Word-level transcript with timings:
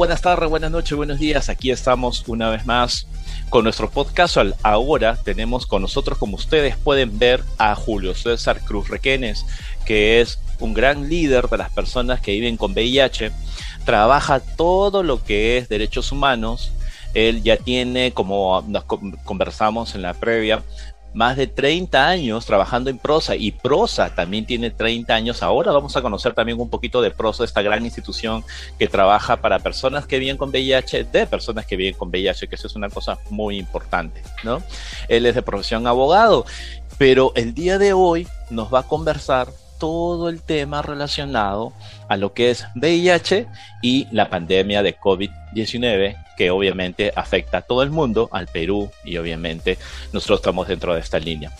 Buenas 0.00 0.22
tardes, 0.22 0.48
buenas 0.48 0.70
noches, 0.70 0.96
buenos 0.96 1.18
días. 1.18 1.50
Aquí 1.50 1.70
estamos 1.70 2.26
una 2.26 2.48
vez 2.48 2.64
más 2.64 3.06
con 3.50 3.64
nuestro 3.64 3.90
podcast. 3.90 4.38
Ahora 4.62 5.18
tenemos 5.22 5.66
con 5.66 5.82
nosotros, 5.82 6.16
como 6.16 6.36
ustedes 6.36 6.74
pueden 6.78 7.18
ver, 7.18 7.44
a 7.58 7.74
Julio 7.74 8.14
César 8.14 8.62
Cruz 8.64 8.88
Requenes, 8.88 9.44
que 9.84 10.22
es 10.22 10.38
un 10.58 10.72
gran 10.72 11.10
líder 11.10 11.48
de 11.50 11.58
las 11.58 11.70
personas 11.70 12.22
que 12.22 12.32
viven 12.32 12.56
con 12.56 12.72
VIH. 12.72 13.30
Trabaja 13.84 14.40
todo 14.40 15.02
lo 15.02 15.22
que 15.22 15.58
es 15.58 15.68
derechos 15.68 16.12
humanos. 16.12 16.72
Él 17.12 17.42
ya 17.42 17.58
tiene, 17.58 18.12
como 18.12 18.64
nos 18.68 18.84
conversamos 18.84 19.94
en 19.94 20.00
la 20.00 20.14
previa, 20.14 20.62
más 21.12 21.36
de 21.36 21.46
30 21.46 22.06
años 22.06 22.46
trabajando 22.46 22.90
en 22.90 22.98
Prosa 22.98 23.36
y 23.36 23.50
Prosa 23.50 24.14
también 24.14 24.46
tiene 24.46 24.70
30 24.70 25.12
años. 25.14 25.42
Ahora 25.42 25.72
vamos 25.72 25.96
a 25.96 26.02
conocer 26.02 26.34
también 26.34 26.60
un 26.60 26.70
poquito 26.70 27.02
de 27.02 27.10
Prosa, 27.10 27.44
esta 27.44 27.62
gran 27.62 27.84
institución 27.84 28.44
que 28.78 28.86
trabaja 28.86 29.36
para 29.36 29.58
personas 29.58 30.06
que 30.06 30.18
viven 30.18 30.36
con 30.36 30.50
VIH, 30.50 31.04
de 31.04 31.26
personas 31.26 31.66
que 31.66 31.76
viven 31.76 31.94
con 31.94 32.08
VIH, 32.10 32.48
que 32.48 32.54
eso 32.54 32.66
es 32.66 32.76
una 32.76 32.88
cosa 32.88 33.18
muy 33.30 33.58
importante, 33.58 34.22
¿no? 34.44 34.62
Él 35.08 35.26
es 35.26 35.34
de 35.34 35.42
profesión 35.42 35.86
abogado, 35.86 36.44
pero 36.98 37.32
el 37.34 37.54
día 37.54 37.78
de 37.78 37.92
hoy 37.92 38.28
nos 38.50 38.72
va 38.72 38.80
a 38.80 38.82
conversar 38.84 39.48
todo 39.78 40.28
el 40.28 40.42
tema 40.42 40.82
relacionado 40.82 41.72
a 42.10 42.16
lo 42.16 42.34
que 42.34 42.50
es 42.50 42.66
VIH 42.74 43.46
y 43.82 44.08
la 44.10 44.28
pandemia 44.28 44.82
de 44.82 44.98
COVID-19 44.98 46.16
que 46.40 46.50
obviamente 46.50 47.12
afecta 47.14 47.58
a 47.58 47.60
todo 47.60 47.82
el 47.82 47.90
mundo, 47.90 48.30
al 48.32 48.46
Perú 48.46 48.90
y 49.04 49.18
obviamente 49.18 49.76
nosotros 50.10 50.40
estamos 50.40 50.66
dentro 50.68 50.94
de 50.94 51.00
esta 51.00 51.18
línea. 51.18 51.52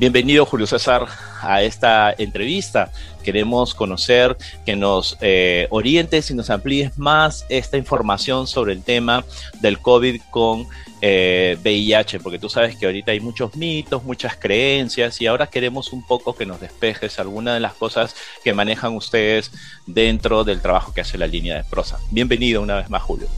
Bienvenido 0.00 0.44
Julio 0.44 0.66
César 0.66 1.06
a 1.40 1.62
esta 1.62 2.12
entrevista. 2.18 2.90
Queremos 3.22 3.74
conocer 3.74 4.36
que 4.66 4.74
nos 4.74 5.16
eh, 5.20 5.68
orientes 5.70 6.32
y 6.32 6.34
nos 6.34 6.50
amplíes 6.50 6.98
más 6.98 7.46
esta 7.48 7.76
información 7.76 8.48
sobre 8.48 8.72
el 8.72 8.82
tema 8.82 9.24
del 9.60 9.78
COVID 9.78 10.20
con 10.30 10.66
VIH, 11.00 12.16
eh, 12.16 12.20
porque 12.20 12.38
tú 12.40 12.48
sabes 12.48 12.76
que 12.76 12.86
ahorita 12.86 13.12
hay 13.12 13.20
muchos 13.20 13.54
mitos, 13.54 14.02
muchas 14.02 14.36
creencias 14.36 15.20
y 15.20 15.26
ahora 15.26 15.46
queremos 15.46 15.92
un 15.92 16.04
poco 16.04 16.34
que 16.34 16.44
nos 16.44 16.60
despejes 16.60 17.20
algunas 17.20 17.54
de 17.54 17.60
las 17.60 17.74
cosas 17.74 18.16
que 18.42 18.52
manejan 18.52 18.96
ustedes 18.96 19.52
dentro 19.94 20.44
del 20.44 20.60
trabajo 20.60 20.92
que 20.92 21.00
hace 21.00 21.16
la 21.16 21.26
línea 21.26 21.56
de 21.56 21.64
prosa. 21.64 21.98
Bienvenido 22.10 22.60
una 22.60 22.76
vez 22.76 22.90
más, 22.90 23.02
Julio. 23.02 23.28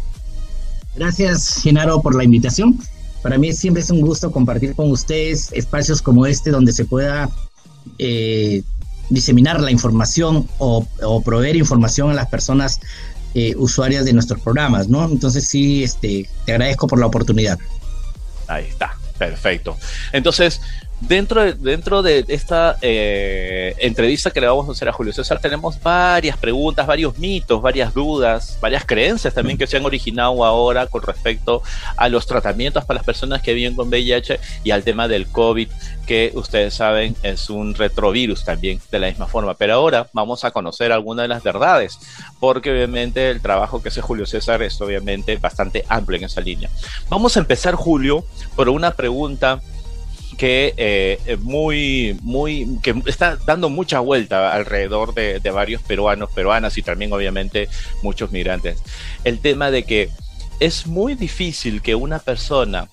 Gracias, 0.97 1.61
Genaro, 1.63 2.01
por 2.01 2.15
la 2.15 2.25
invitación. 2.25 2.79
Para 3.23 3.39
mí 3.39 3.53
siempre 3.53 3.83
es 3.83 3.91
un 3.91 4.01
gusto 4.01 4.33
compartir 4.33 4.75
con 4.75 4.91
ustedes 4.91 5.53
espacios 5.53 6.01
como 6.01 6.27
este 6.27 6.51
donde 6.51 6.73
se 6.73 6.85
pueda 6.87 7.29
eh, 7.99 8.63
diseminar 9.11 9.61
la 9.61 9.71
información 9.71 10.49
o, 10.59 10.87
proveer 11.25 11.57
información 11.57 12.11
a 12.11 12.15
las 12.15 12.29
personas 12.29 12.81
eh, 13.35 13.55
usuarias 13.57 14.05
de 14.07 14.15
nuestros 14.15 14.41
programas, 14.41 14.89
¿no? 14.89 15.05
Entonces 15.05 15.47
sí, 15.47 15.85
este, 15.85 16.29
te 16.47 16.53
agradezco 16.53 16.87
por 16.87 16.99
la 16.99 17.07
oportunidad. 17.07 17.59
Ahí 18.49 18.65
está, 18.65 18.97
perfecto. 19.19 19.77
Entonces, 20.13 20.61
Dentro 21.01 21.43
de, 21.43 21.53
dentro 21.53 22.03
de 22.03 22.25
esta 22.29 22.79
eh, 22.81 23.75
entrevista 23.81 24.31
que 24.31 24.41
le 24.41 24.47
vamos 24.47 24.67
a 24.67 24.73
hacer 24.73 24.89
a 24.89 24.93
Julio 24.95 25.13
César, 25.13 25.39
tenemos 25.41 25.81
varias 25.83 26.39
preguntas, 26.39 26.87
varios 26.87 27.19
mitos, 27.19 27.61
varias 27.61 27.93
dudas, 27.93 28.59
varias 28.63 28.87
creencias 28.87 29.35
también 29.35 29.59
que 29.59 29.67
se 29.67 29.77
han 29.77 29.85
originado 29.85 30.43
ahora 30.43 30.87
con 30.87 31.03
respecto 31.03 31.63
a 31.99 32.09
los 32.09 32.27
tratamientos 32.27 32.87
para 32.87 32.97
las 32.99 33.05
personas 33.05 33.43
que 33.43 33.53
viven 33.53 33.75
con 33.75 33.89
VIH 33.89 34.41
y 34.65 34.71
al 34.71 34.85
tema 34.85 35.07
del 35.07 35.27
COVID, 35.27 35.69
que 36.07 36.33
ustedes 36.35 36.73
saben 36.73 37.15
es 37.23 37.51
un 37.51 37.75
retrovirus 37.75 38.45
también 38.45 38.81
de 38.91 38.99
la 38.99 39.09
misma 39.09 39.27
forma. 39.27 39.53
Pero 39.53 39.75
ahora 39.75 40.09
vamos 40.15 40.45
a 40.45 40.51
conocer 40.51 40.93
algunas 40.93 41.25
de 41.25 41.29
las 41.29 41.43
verdades, 41.43 41.99
porque 42.41 42.71
obviamente 42.71 43.31
el 43.31 43.43
trabajo 43.43 43.83
que 43.83 43.91
hace 43.91 44.01
Julio 44.01 44.25
César 44.25 44.63
es 44.63 44.81
obviamente 44.81 45.37
bastante 45.37 45.85
amplio 45.91 46.17
en 46.19 46.25
esa 46.25 46.41
línea. 46.41 46.71
Vamos 47.11 47.37
a 47.37 47.41
empezar, 47.41 47.75
Julio, 47.75 48.25
por 48.55 48.71
una 48.71 48.93
pregunta 48.93 49.61
que 50.37 50.75
eh, 50.77 51.37
muy, 51.41 52.19
muy, 52.23 52.79
que 52.83 52.95
está 53.07 53.37
dando 53.47 53.69
mucha 53.69 54.01
vuelta 54.01 54.53
alrededor 54.53 55.15
de, 55.15 55.41
varios 55.51 55.83
peruanos, 55.83 56.31
peruanas 56.31 56.77
y 56.77 56.83
también 56.83 57.13
obviamente 57.13 57.69
muchos 58.03 58.31
migrantes. 58.33 58.79
El 59.25 59.41
tema 59.41 59.71
de 59.71 59.85
que 59.85 60.11
es 60.61 60.87
muy 60.87 61.15
difícil 61.15 61.83
que 61.83 61.95
una 61.95 62.19
persona 62.19 62.89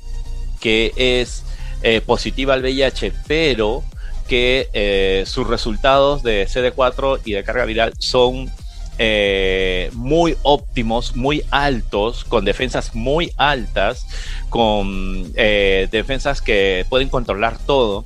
que 0.60 0.94
es 0.96 1.44
eh, 1.82 2.02
positiva 2.02 2.54
al 2.54 2.62
VIH, 2.62 3.14
pero 3.28 3.84
que 4.28 4.70
eh, 4.74 5.24
sus 5.28 5.48
resultados 5.48 6.24
de 6.24 6.48
CD4 6.48 7.20
y 7.26 7.34
de 7.34 7.44
carga 7.44 7.66
viral 7.66 7.94
son 8.00 8.50
eh, 8.98 9.90
muy 9.94 10.36
óptimos, 10.44 11.16
muy 11.16 11.44
altos, 11.50 12.24
con 12.24 12.46
defensas 12.46 12.94
muy 12.94 13.32
altas, 13.38 14.06
con 14.50 15.32
eh, 15.36 15.88
defensas 15.92 16.42
que 16.42 16.86
pueden 16.90 17.10
controlar 17.10 17.58
todo. 17.58 18.06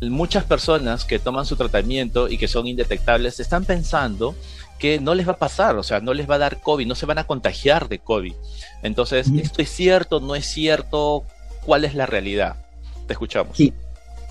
Muchas 0.00 0.44
personas 0.44 1.04
que 1.04 1.18
toman 1.18 1.46
su 1.46 1.56
tratamiento 1.56 2.28
y 2.28 2.38
que 2.38 2.48
son 2.48 2.66
indetectables 2.66 3.38
están 3.40 3.64
pensando 3.64 4.34
que 4.78 4.98
no 4.98 5.14
les 5.14 5.28
va 5.28 5.32
a 5.32 5.38
pasar, 5.38 5.76
o 5.76 5.82
sea, 5.82 6.00
no 6.00 6.14
les 6.14 6.28
va 6.28 6.36
a 6.36 6.38
dar 6.38 6.60
COVID, 6.62 6.86
no 6.86 6.94
se 6.94 7.06
van 7.06 7.18
a 7.18 7.24
contagiar 7.24 7.88
de 7.88 7.98
COVID. 7.98 8.32
Entonces, 8.82 9.28
¿esto 9.36 9.60
es 9.60 9.68
cierto? 9.68 10.20
¿No 10.20 10.34
es 10.34 10.46
cierto? 10.46 11.24
¿Cuál 11.66 11.84
es 11.84 11.94
la 11.94 12.06
realidad? 12.06 12.56
Te 13.06 13.12
escuchamos. 13.12 13.56
Sí, 13.56 13.74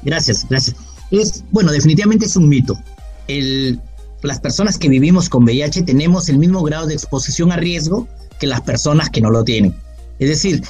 gracias, 0.02 0.48
gracias. 0.50 0.76
Es, 1.12 1.44
bueno, 1.52 1.72
definitivamente 1.72 2.26
es 2.26 2.36
un 2.36 2.50
mito. 2.50 2.76
El, 3.28 3.80
las 4.22 4.40
personas 4.40 4.78
que 4.78 4.90
vivimos 4.90 5.30
con 5.30 5.44
VIH 5.44 5.84
tenemos 5.84 6.30
el 6.30 6.38
mismo 6.38 6.62
grado 6.63 6.88
de 6.88 6.94
exposición 6.94 7.52
a 7.52 7.57
riesgo 7.57 8.07
que 8.40 8.47
las 8.47 8.62
personas 8.62 9.09
que 9.09 9.22
no 9.22 9.30
lo 9.30 9.44
tienen. 9.44 9.75
Es 10.19 10.30
decir, 10.30 10.63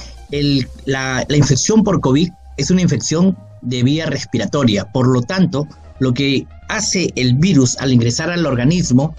la, 0.84 1.24
la 1.28 1.36
infección 1.36 1.82
por 1.82 2.00
COVID 2.00 2.30
es 2.56 2.70
una 2.70 2.82
infección 2.82 3.36
de 3.62 3.82
vía 3.82 4.06
respiratoria. 4.06 4.84
Por 4.92 5.08
lo 5.08 5.22
tanto, 5.22 5.66
lo 5.98 6.14
que 6.14 6.46
hace 6.68 7.12
el 7.16 7.34
virus 7.34 7.76
al 7.78 7.92
ingresar 7.92 8.30
al 8.30 8.46
organismo 8.46 9.14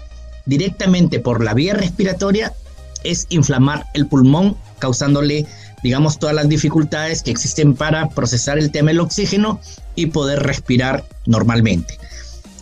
directamente 0.46 1.20
por 1.20 1.42
la 1.42 1.54
vía 1.54 1.74
respiratoria 1.74 2.52
es 3.04 3.26
inflamar 3.30 3.86
el 3.94 4.06
pulmón, 4.06 4.56
causándole, 4.78 5.46
digamos, 5.82 6.18
todas 6.18 6.34
las 6.34 6.48
dificultades 6.48 7.22
que 7.22 7.30
existen 7.30 7.74
para 7.74 8.08
procesar 8.10 8.58
el 8.58 8.70
tema 8.70 8.90
del 8.90 9.00
oxígeno 9.00 9.60
y 9.94 10.06
poder 10.06 10.42
respirar 10.42 11.04
normalmente. 11.26 11.98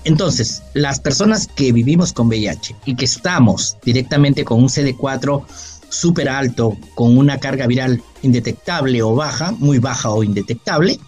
Entonces, 0.05 0.63
las 0.73 0.99
personas 0.99 1.47
que 1.47 1.73
vivimos 1.73 2.13
con 2.13 2.29
VIH 2.29 2.75
y 2.87 2.97
que 2.97 3.05
estamos 3.05 3.77
directamente 3.85 4.45
con 4.45 4.63
un 4.63 4.69
CD4 4.69 5.45
súper 5.91 6.29
alto, 6.29 6.77
con 6.95 7.19
una 7.19 7.39
carga 7.39 7.67
viral 7.67 8.03
indetectable 8.23 9.03
o 9.03 9.15
baja, 9.15 9.53
muy 9.59 9.79
baja 9.79 10.11
o 10.11 10.23
indetectable, 10.23 10.99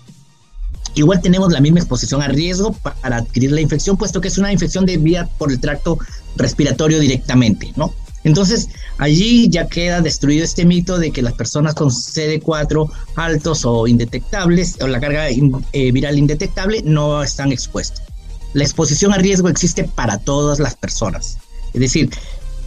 igual 0.95 1.23
tenemos 1.23 1.53
la 1.53 1.61
misma 1.61 1.79
exposición 1.79 2.21
a 2.21 2.29
riesgo 2.29 2.73
para 2.73 3.17
adquirir 3.17 3.53
la 3.53 3.63
infección, 3.63 3.97
puesto 3.97 4.21
que 4.21 4.29
es 4.29 4.37
una 4.37 4.53
infección 4.53 4.85
de 4.85 4.99
vía 4.99 5.29
por 5.39 5.51
el 5.51 5.61
tracto 5.61 5.99
respiratorio 6.37 7.01
directamente, 7.01 7.73
¿no? 7.77 7.95
Entonces, 8.25 8.69
allí 8.99 9.49
ya 9.49 9.67
queda 9.67 10.01
destruido 10.01 10.45
este 10.45 10.65
mito 10.65 10.99
de 10.99 11.11
que 11.11 11.23
las 11.23 11.33
personas 11.33 11.75
con 11.75 11.89
CD4 11.91 12.89
altos 13.17 13.65
o 13.65 13.89
indetectables, 13.89 14.77
o 14.81 14.87
la 14.87 15.01
carga 15.01 15.29
eh, 15.29 15.93
viral 15.93 16.19
indetectable, 16.19 16.83
no 16.85 17.23
están 17.23 17.51
expuestos 17.51 18.12
la 18.55 18.65
exposición 18.65 19.13
a 19.13 19.19
riesgo 19.19 19.49
existe 19.49 19.85
para 19.85 20.19
todas 20.19 20.59
las 20.59 20.75
personas. 20.75 21.39
Es 21.73 21.81
decir, 21.81 22.11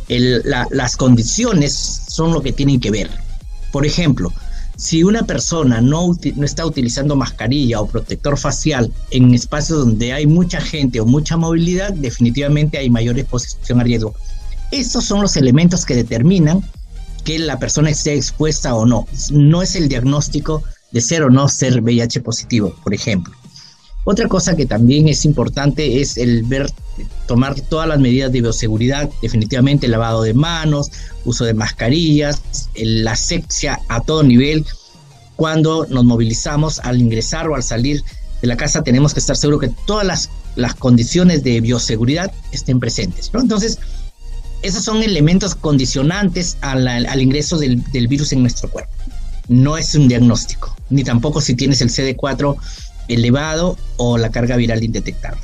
las 0.08 0.98
condiciones 0.98 1.74
son 1.74 2.34
lo 2.34 2.42
que 2.42 2.54
tienen 2.54 2.80
que 2.80 2.92
ver. 2.92 3.10
Por 3.72 3.86
ejemplo, 3.86 4.32
si 4.78 5.04
una 5.04 5.24
persona 5.24 5.82
no, 5.82 6.18
no, 6.36 6.46
está 6.46 6.66
utilizando 6.66 7.16
mascarilla 7.16 7.82
o 7.82 7.88
protector 7.88 8.38
facial 8.38 8.92
en 9.12 9.34
espacios 9.34 9.80
donde 9.80 10.14
hay 10.14 10.28
mucha 10.28 10.60
gente 10.60 11.00
o 11.00 11.06
mucha 11.06 11.38
movilidad, 11.38 11.94
definitivamente 11.94 12.78
hay 12.78 12.90
mayor 12.90 13.18
exposición 13.18 13.80
a 13.80 13.84
riesgo. 13.84 14.14
Estos 14.72 15.06
son 15.06 15.22
los 15.22 15.38
elementos 15.38 15.86
que 15.86 15.96
determinan 15.96 16.62
que 17.24 17.40
la 17.40 17.58
persona 17.58 17.90
esté 17.90 18.14
expuesta 18.14 18.76
o 18.76 18.86
no. 18.86 19.08
No 19.32 19.62
es 19.62 19.76
el 19.76 19.88
diagnóstico 19.88 20.64
de 20.92 21.02
ser 21.02 21.24
o 21.24 21.30
no 21.30 21.48
ser 21.48 21.82
VIH 21.82 22.22
positivo, 22.22 22.76
por 22.84 22.94
ejemplo. 22.94 23.34
Otra 24.06 24.28
cosa 24.28 24.56
que 24.56 24.68
también 24.68 25.08
es 25.08 25.26
importante 25.26 26.00
es 26.00 26.18
el 26.18 26.44
ver, 26.44 26.72
tomar 27.28 27.60
todas 27.60 27.88
las 27.88 28.00
medidas 28.00 28.32
de 28.32 28.42
bioseguridad, 28.42 29.10
definitivamente 29.22 29.88
lavado 29.88 30.22
de 30.22 30.36
manos, 30.36 30.92
uso 31.26 31.44
de 31.44 31.56
mascarillas, 31.56 32.40
la 32.76 33.14
asepsia 33.14 33.80
a 33.90 34.02
todo 34.02 34.22
nivel. 34.22 34.64
Cuando 35.36 35.88
nos 35.90 36.06
movilizamos 36.06 36.80
al 36.80 37.02
ingresar 37.02 37.50
o 37.50 37.56
al 37.56 37.64
salir 37.64 38.04
de 38.42 38.48
la 38.48 38.56
casa 38.56 38.84
tenemos 38.84 39.14
que 39.16 39.20
estar 39.20 39.36
seguros 39.36 39.62
que 39.62 39.76
todas 39.88 40.06
las, 40.06 40.30
las 40.56 40.76
condiciones 40.76 41.44
de 41.44 41.60
bioseguridad 41.60 42.32
estén 42.52 42.80
presentes. 42.80 43.32
Entonces, 43.34 43.80
esos 44.62 44.84
son 44.84 45.02
elementos 45.02 45.56
condicionantes 45.56 46.58
al, 46.62 46.88
al 46.88 47.22
ingreso 47.22 47.58
del, 47.58 47.84
del 47.92 48.08
virus 48.08 48.34
en 48.34 48.42
nuestro 48.42 48.70
cuerpo. 48.70 48.92
No 49.48 49.78
es 49.78 49.96
un 49.96 50.08
diagnóstico, 50.08 50.76
ni 50.92 51.04
tampoco 51.04 51.42
si 51.42 51.56
tienes 51.56 51.82
el 51.82 51.90
CD4 51.90 52.56
elevado 53.08 53.78
o 53.98 54.18
la 54.18 54.32
carga 54.32 54.56
viral 54.56 54.84
indetectable. 54.84 55.42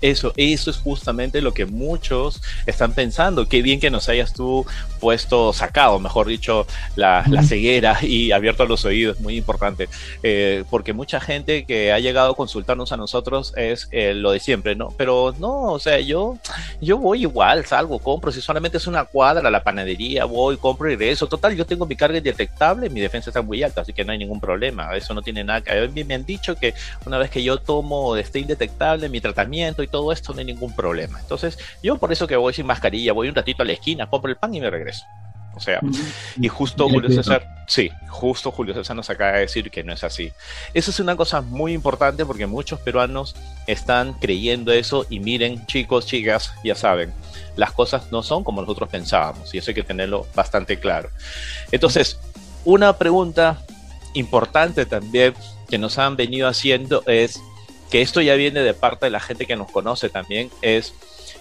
Eso, 0.00 0.32
eso 0.36 0.70
es 0.70 0.76
justamente 0.78 1.40
lo 1.40 1.52
que 1.52 1.66
muchos 1.66 2.42
están 2.66 2.92
pensando. 2.92 3.48
Qué 3.48 3.62
bien 3.62 3.80
que 3.80 3.90
nos 3.90 4.08
hayas 4.08 4.32
tú 4.32 4.66
puesto, 5.00 5.52
sacado, 5.52 5.98
mejor 5.98 6.26
dicho, 6.26 6.66
la, 6.96 7.24
ceguera 7.46 7.98
y 8.02 8.32
abierto 8.32 8.66
los 8.66 8.84
oídos, 8.84 9.20
muy 9.20 9.36
importante. 9.36 9.88
Eh, 10.22 10.64
porque 10.70 10.92
mucha 10.92 11.20
gente 11.20 11.64
que 11.64 11.92
ha 11.92 11.98
llegado 11.98 12.32
a 12.32 12.36
consultarnos 12.36 12.92
a 12.92 12.96
nosotros 12.96 13.52
es 13.56 13.88
eh, 13.92 14.14
lo 14.14 14.32
de 14.32 14.40
siempre, 14.40 14.74
¿no? 14.74 14.88
Pero 14.96 15.34
no, 15.38 15.72
o 15.72 15.78
sea, 15.78 16.00
yo, 16.00 16.38
yo 16.80 16.98
voy 16.98 17.22
igual, 17.22 17.64
salgo, 17.66 17.98
compro, 17.98 18.32
si 18.32 18.40
solamente 18.40 18.78
es 18.78 18.86
una 18.86 19.04
cuadra, 19.04 19.50
la 19.50 19.62
panadería, 19.62 20.24
voy, 20.24 20.56
compro 20.56 20.90
y 20.90 20.96
regreso. 20.96 21.26
Total, 21.26 21.54
yo 21.56 21.66
tengo 21.66 21.86
mi 21.86 21.96
carga 21.96 22.18
indetectable, 22.18 22.90
mi 22.90 23.00
defensa 23.00 23.30
está 23.30 23.42
muy 23.42 23.62
alta, 23.62 23.82
así 23.82 23.92
que 23.92 24.04
no 24.04 24.12
hay 24.12 24.18
ningún 24.18 24.40
problema. 24.40 24.94
Eso 24.96 25.14
no 25.14 25.22
tiene 25.22 25.44
nada 25.44 25.60
que 25.60 25.72
ver. 25.72 25.90
Me 26.06 26.14
han 26.14 26.24
dicho 26.24 26.56
que 26.56 26.74
una 27.04 27.18
vez 27.18 27.30
que 27.30 27.42
yo 27.42 27.58
tomo 27.58 28.16
este 28.16 28.38
indetectable, 28.38 29.08
mi 29.08 29.20
tratamiento 29.20 29.82
y 29.82 29.88
todo 29.88 29.95
esto, 30.12 30.32
no 30.32 30.40
hay 30.40 30.44
ningún 30.44 30.74
problema. 30.74 31.20
Entonces, 31.20 31.58
yo 31.82 31.96
por 31.96 32.12
eso 32.12 32.26
que 32.26 32.36
voy 32.36 32.52
sin 32.54 32.66
mascarilla, 32.66 33.12
voy 33.12 33.28
un 33.28 33.34
ratito 33.34 33.62
a 33.62 33.66
la 33.66 33.72
esquina, 33.72 34.08
compro 34.08 34.30
el 34.30 34.36
pan 34.36 34.54
y 34.54 34.60
me 34.60 34.70
regreso. 34.70 35.04
O 35.56 35.60
sea, 35.60 35.80
y 36.38 36.48
justo 36.48 36.86
Julio 36.86 37.10
César, 37.10 37.64
sí, 37.66 37.90
justo 38.08 38.52
Julio 38.52 38.74
César 38.74 38.94
nos 38.94 39.08
acaba 39.08 39.32
de 39.32 39.40
decir 39.40 39.70
que 39.70 39.82
no 39.82 39.94
es 39.94 40.04
así. 40.04 40.30
Eso 40.74 40.90
es 40.90 41.00
una 41.00 41.16
cosa 41.16 41.40
muy 41.40 41.72
importante 41.72 42.26
porque 42.26 42.46
muchos 42.46 42.78
peruanos 42.80 43.34
están 43.66 44.12
creyendo 44.12 44.70
eso 44.70 45.06
y 45.08 45.18
miren, 45.18 45.64
chicos, 45.64 46.04
chicas, 46.04 46.52
ya 46.62 46.74
saben, 46.74 47.10
las 47.56 47.72
cosas 47.72 48.12
no 48.12 48.22
son 48.22 48.44
como 48.44 48.60
nosotros 48.60 48.90
pensábamos 48.90 49.54
y 49.54 49.58
eso 49.58 49.70
hay 49.70 49.74
que 49.74 49.82
tenerlo 49.82 50.26
bastante 50.34 50.78
claro. 50.78 51.08
Entonces, 51.72 52.20
una 52.66 52.98
pregunta 52.98 53.62
importante 54.12 54.84
también 54.84 55.32
que 55.70 55.78
nos 55.78 55.96
han 55.96 56.16
venido 56.16 56.48
haciendo 56.48 57.02
es 57.06 57.40
que 57.90 58.02
esto 58.02 58.20
ya 58.20 58.34
viene 58.34 58.60
de 58.60 58.74
parte 58.74 59.06
de 59.06 59.10
la 59.10 59.20
gente 59.20 59.46
que 59.46 59.56
nos 59.56 59.70
conoce 59.70 60.08
también, 60.08 60.50
es 60.62 60.94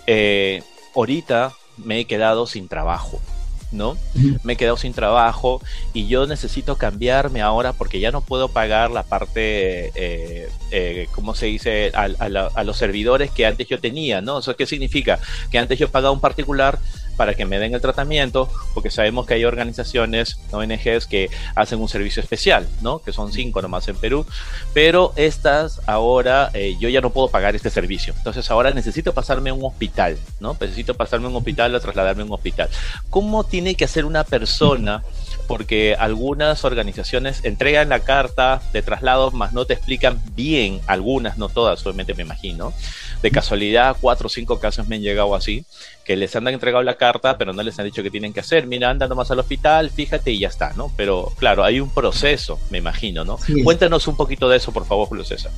eh, 0.08 0.64
ahorita 0.96 1.54
me 1.78 2.00
he 2.00 2.06
quedado 2.06 2.48
sin 2.48 2.68
trabajo. 2.68 3.20
¿no? 3.72 3.98
Me 4.44 4.54
he 4.54 4.56
quedado 4.56 4.78
sin 4.78 4.94
trabajo 4.94 5.62
y 5.94 6.08
yo 6.08 6.28
necesito 6.28 6.78
cambiarme 6.78 7.42
ahora 7.42 7.74
porque 7.74 8.00
ya 8.00 8.12
no 8.12 8.22
puedo 8.22 8.48
pagar 8.48 8.92
la 8.92 9.04
parte, 9.04 9.92
eh, 9.96 10.50
eh, 10.72 11.08
¿cómo 11.14 11.36
se 11.36 11.48
dice?, 11.48 11.92
a, 11.94 12.04
a, 12.04 12.64
los 12.64 12.78
servidores 12.78 13.32
que 13.32 13.46
antes 13.46 13.68
yo 13.68 13.80
tenía, 13.80 14.22
¿no? 14.22 14.40
¿Eso 14.40 14.56
qué 14.56 14.66
significa? 14.66 15.20
Que 15.52 15.58
antes 15.58 15.78
yo 15.78 15.90
pagaba 15.90 16.14
un 16.14 16.22
particular 16.22 16.80
para 17.16 17.34
que 17.34 17.46
me 17.46 17.60
den 17.60 17.74
el 17.74 17.82
tratamiento, 17.82 18.50
porque 18.74 18.90
sabemos 18.90 19.26
que 19.26 19.36
hay 19.36 19.46
organizaciones, 19.46 20.40
ONGs, 20.52 21.08
que 21.08 21.30
hacen 21.56 21.80
un 21.80 21.90
servicio 21.90 22.22
especial, 22.22 22.68
¿no? 22.82 23.00
Que 23.00 23.14
son 23.14 23.32
cinco 23.32 23.62
nomás 23.62 23.88
en 23.88 23.96
Perú, 23.96 24.26
pero 24.74 25.14
estas 25.16 25.82
ahora 25.88 26.50
eh, 26.54 26.76
yo 26.80 26.90
ya 26.90 27.02
no 27.02 27.12
puedo 27.12 27.30
pagar 27.30 27.56
este 27.56 27.70
servicio. 27.70 28.14
Entonces 28.18 28.50
ahora 28.52 28.72
necesito 28.72 29.14
pasarme 29.14 29.50
a 29.50 29.54
un 29.54 29.64
hospital, 29.64 30.18
¿no? 30.40 30.58
Necesito 30.60 30.96
pasarme 30.96 31.28
a 31.28 31.30
un 31.30 31.36
hospital 31.36 31.74
o 31.74 31.80
trasladarme 31.80 32.24
a 32.24 32.26
un 32.26 32.32
hospital. 32.32 32.70
¿Cómo 33.10 33.44
tiene 33.44 33.76
que 33.76 33.86
hacer 33.86 34.06
una 34.06 34.24
persona? 34.24 35.04
Porque 35.48 35.96
algunas 35.98 36.64
organizaciones 36.66 37.44
entregan 37.44 37.90
la 37.90 38.02
carta 38.02 38.62
de 38.74 38.82
traslado, 38.82 39.32
más 39.32 39.54
no 39.54 39.66
te 39.66 39.74
explican 39.74 40.22
bien, 40.36 40.82
algunas, 40.88 41.38
no 41.38 41.50
todas, 41.50 41.86
obviamente 41.86 42.14
me 42.14 42.24
imagino. 42.24 42.74
De 43.22 43.32
casualidad, 43.32 43.96
cuatro 44.00 44.28
o 44.28 44.30
cinco 44.30 44.60
casos 44.60 44.88
me 44.88 44.98
han 44.98 45.02
llegado 45.02 45.36
así, 45.36 45.66
que 46.04 46.16
les 46.16 46.36
han 46.36 46.48
entregado 46.48 46.84
la 46.84 46.98
carta, 46.98 47.38
pero 47.38 47.54
no 47.54 47.64
les 47.64 47.80
han 47.80 47.86
dicho 47.86 48.04
qué 48.04 48.12
tienen 48.12 48.34
que 48.34 48.40
hacer. 48.40 48.68
Mira, 48.68 48.90
anda 48.90 49.08
nomás 49.08 49.32
al 49.32 49.40
hospital, 49.40 49.90
fíjate 49.90 50.32
y 50.32 50.40
ya 50.40 50.48
está, 50.48 50.74
¿no? 50.74 50.92
Pero 50.96 51.32
claro, 51.38 51.64
hay 51.64 51.80
un 51.80 51.90
proceso, 51.90 52.60
me 52.70 52.78
imagino, 52.78 53.26
¿no? 53.26 53.40
Cuéntanos 53.64 54.08
un 54.08 54.16
poquito 54.16 54.50
de 54.50 54.58
eso, 54.58 54.72
por 54.72 54.86
favor, 54.86 55.08
Julio 55.08 55.24
César. 55.24 55.52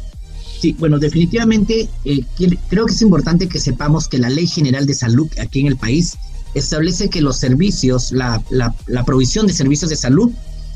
Sí, 0.60 0.75
bueno, 0.80 0.98
definitivamente 0.98 1.88
eh, 2.04 2.22
creo 2.69 2.86
que 2.88 2.94
es 2.94 3.01
importante 3.01 3.48
que 3.48 3.60
sepamos 3.60 4.07
que 4.07 4.18
la 4.18 4.30
Ley 4.30 4.48
General 4.48 4.86
de 4.88 4.94
Salud 4.95 5.30
aquí 5.39 5.60
en 5.60 5.68
el 5.68 5.78
país 5.78 6.18
establece 6.53 7.09
que 7.09 7.21
los 7.21 7.38
servicios, 7.38 8.11
la, 8.11 8.41
la, 8.49 9.03
provisión 9.05 9.47
de 9.47 9.53
servicios 9.53 9.89
de 9.89 9.95
salud 9.95 10.31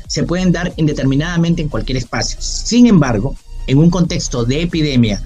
se 0.06 0.24
pueden 0.24 0.52
dar 0.52 0.72
indeterminadamente 0.76 1.62
en 1.62 1.68
cualquier 1.68 1.98
espacio. 1.98 2.36
Sin 2.40 2.86
embargo, 2.86 3.36
en 3.66 3.78
un 3.78 3.90
contexto 3.90 4.44
de 4.44 4.62
epidemia, 4.62 5.22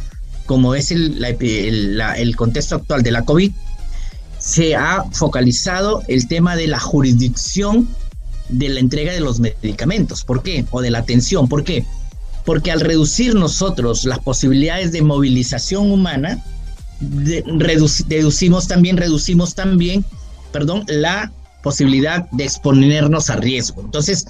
como 0.47 0.75
es 0.75 0.91
el, 0.93 1.25
el, 1.25 2.37
contexto 2.37 2.77
actual 2.77 3.03
de 3.03 3.11
la 3.11 3.25
COVID, 3.25 3.53
se 4.39 4.77
ha 4.77 5.05
focalizado 5.13 6.03
el 6.09 6.29
tema 6.29 6.55
de 6.57 6.69
la 6.69 6.79
jurisdicción 6.79 7.89
de 8.49 8.69
la 8.69 8.81
entrega 8.81 9.13
de 9.13 9.21
los 9.21 9.41
medicamentos. 9.41 10.25
¿Por 10.25 10.43
qué? 10.43 10.65
O 10.71 10.81
de 10.81 10.91
la 10.91 10.99
atención. 10.99 11.49
¿Por 11.49 11.65
qué? 11.65 11.85
Porque 12.45 12.71
al 12.71 12.81
reducir 12.81 13.35
nosotros 13.35 14.05
las 14.05 14.21
posibilidades 14.21 14.93
de 14.93 15.03
movilización 15.03 15.91
humana, 15.91 16.45
deducimos 17.01 18.69
también, 18.69 18.97
reducimos 18.97 19.55
también 19.55 20.05
perdón, 20.57 20.85
la 20.87 21.31
posibilidad 21.63 22.31
de 22.31 22.45
exponernos 22.45 23.29
a 23.29 23.37
riesgo. 23.37 23.83
Entonces, 23.83 24.25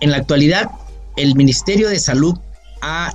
en 0.00 0.12
la 0.12 0.18
actualidad, 0.18 0.70
el 1.16 1.34
Ministerio 1.34 1.88
de 1.88 1.98
Salud 1.98 2.38
ha 2.82 3.12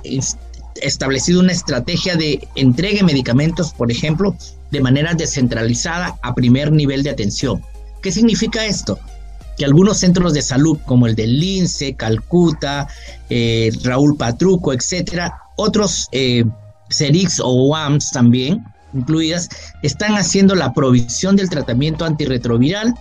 establecido 0.82 1.40
una 1.40 1.52
estrategia 1.52 2.14
de 2.14 2.46
entrega 2.54 2.98
de 2.98 3.04
medicamentos, 3.04 3.72
por 3.72 3.90
ejemplo, 3.90 4.36
de 4.70 4.82
manera 4.82 5.14
descentralizada 5.14 6.18
a 6.22 6.34
primer 6.34 6.72
nivel 6.72 7.02
de 7.02 7.08
atención. 7.08 7.62
¿Qué 8.02 8.12
significa 8.12 8.66
esto? 8.66 8.98
Que 9.56 9.64
algunos 9.64 9.96
centros 9.96 10.34
de 10.34 10.42
salud, 10.42 10.76
como 10.84 11.06
el 11.06 11.14
de 11.14 11.28
Lince, 11.28 11.94
Calcuta, 11.94 12.86
eh, 13.30 13.72
Raúl 13.82 14.18
Patruco, 14.18 14.74
etcétera, 14.74 15.40
otros 15.56 16.06
eh, 16.12 16.44
CERIX 16.90 17.40
o 17.40 17.50
UAMS 17.68 18.10
también, 18.10 18.62
incluidas, 18.94 19.48
están 19.82 20.16
haciendo 20.16 20.54
la 20.54 20.72
provisión 20.72 21.36
del 21.36 21.50
tratamiento 21.50 22.04
antirretroviral 22.04 22.94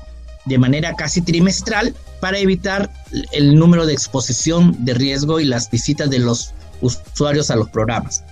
de 0.46 0.58
manera 0.58 0.96
casi 0.96 1.22
trimestral 1.22 1.94
para 2.20 2.40
evitar 2.40 2.92
el 3.32 3.56
número 3.56 3.86
de 3.86 3.94
exposición 3.94 4.76
de 4.86 4.94
riesgo 4.94 5.40
y 5.40 5.46
las 5.46 5.70
visitas 5.70 6.10
de 6.10 6.20
los 6.20 6.54
usuarios 6.82 7.52
a 7.52 7.56
los 7.56 7.70
programas. 7.70 8.24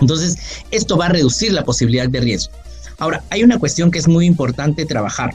Entonces, 0.00 0.36
esto 0.70 0.96
va 0.96 1.06
a 1.06 1.10
reducir 1.10 1.52
la 1.52 1.64
posibilidad 1.64 2.08
de 2.08 2.20
riesgo. 2.20 2.52
Ahora, 2.98 3.22
hay 3.30 3.42
una 3.42 3.58
cuestión 3.58 3.90
que 3.90 3.98
es 3.98 4.08
muy 4.08 4.26
importante 4.26 4.86
trabajar 4.86 5.34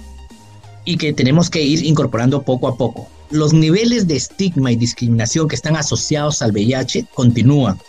y 0.86 0.98
que 0.98 1.13
tenemos 1.13 1.50
que 1.50 1.62
ir 1.62 1.86
incorporando 1.86 2.41
poco 2.41 2.67
a 2.67 2.77
poco. 2.77 3.08
Los 3.29 3.53
niveles 3.53 4.08
de 4.08 4.15
estigma 4.15 4.72
y 4.72 4.75
discriminación 4.75 5.48
que 5.48 5.56
están 5.56 5.75
asociados 5.75 6.41
al 6.41 6.51
VIH 6.51 7.08
continúan. 7.13 7.79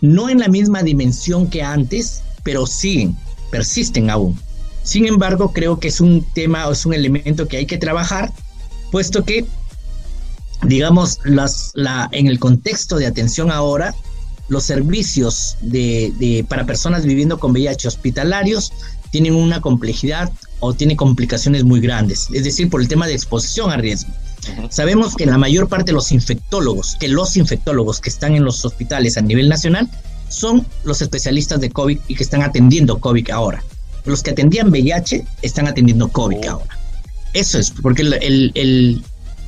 No 0.00 0.28
en 0.28 0.40
la 0.40 0.48
misma 0.48 0.82
dimensión 0.82 1.48
que 1.48 1.62
antes, 1.62 2.22
pero 2.42 2.66
siguen, 2.66 3.16
persisten 3.50 4.10
aún. 4.10 4.38
Sin 4.82 5.06
embargo, 5.06 5.52
creo 5.52 5.78
que 5.78 5.88
es 5.88 6.00
un 6.00 6.24
tema 6.34 6.66
o 6.68 6.72
es 6.72 6.84
un 6.86 6.94
elemento 6.94 7.46
que 7.46 7.58
hay 7.58 7.66
que 7.66 7.78
trabajar, 7.78 8.32
puesto 8.90 9.24
que, 9.24 9.46
digamos, 10.62 11.20
las, 11.24 11.70
la, 11.74 12.08
en 12.12 12.26
el 12.26 12.38
contexto 12.38 12.96
de 12.96 13.06
atención 13.06 13.50
ahora, 13.50 13.94
los 14.48 14.64
servicios 14.64 15.56
de, 15.62 16.44
para 16.48 16.66
personas 16.66 17.04
viviendo 17.04 17.38
con 17.38 17.52
VIH 17.52 17.88
hospitalarios 17.88 18.72
tienen 19.10 19.34
una 19.34 19.60
complejidad 19.60 20.30
o 20.60 20.74
tienen 20.74 20.96
complicaciones 20.96 21.64
muy 21.64 21.80
grandes, 21.80 22.28
es 22.32 22.44
decir, 22.44 22.68
por 22.68 22.80
el 22.80 22.88
tema 22.88 23.06
de 23.06 23.14
exposición 23.14 23.70
a 23.70 23.76
riesgo. 23.76 24.12
Sabemos 24.70 25.14
que 25.14 25.26
la 25.26 25.38
mayor 25.38 25.68
parte 25.68 25.86
de 25.86 25.92
los 25.92 26.12
infectólogos, 26.12 26.96
que 26.98 27.08
los 27.08 27.36
infectólogos 27.36 28.00
que 28.00 28.10
están 28.10 28.34
en 28.34 28.44
los 28.44 28.64
hospitales 28.64 29.16
a 29.16 29.22
nivel 29.22 29.48
nacional, 29.48 29.88
son 30.32 30.66
los 30.84 31.02
especialistas 31.02 31.60
de 31.60 31.70
COVID 31.70 31.98
y 32.08 32.14
que 32.14 32.22
están 32.22 32.42
atendiendo 32.42 32.98
COVID 32.98 33.30
ahora. 33.30 33.62
Los 34.04 34.22
que 34.22 34.30
atendían 34.30 34.70
VIH 34.70 35.24
están 35.42 35.68
atendiendo 35.68 36.08
COVID 36.08 36.38
oh. 36.48 36.50
ahora. 36.50 36.78
Eso 37.32 37.58
es, 37.58 37.70
porque 37.70 38.04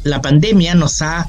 la 0.05 0.23
pandemia 0.23 0.75
nos 0.75 1.03
ha 1.03 1.29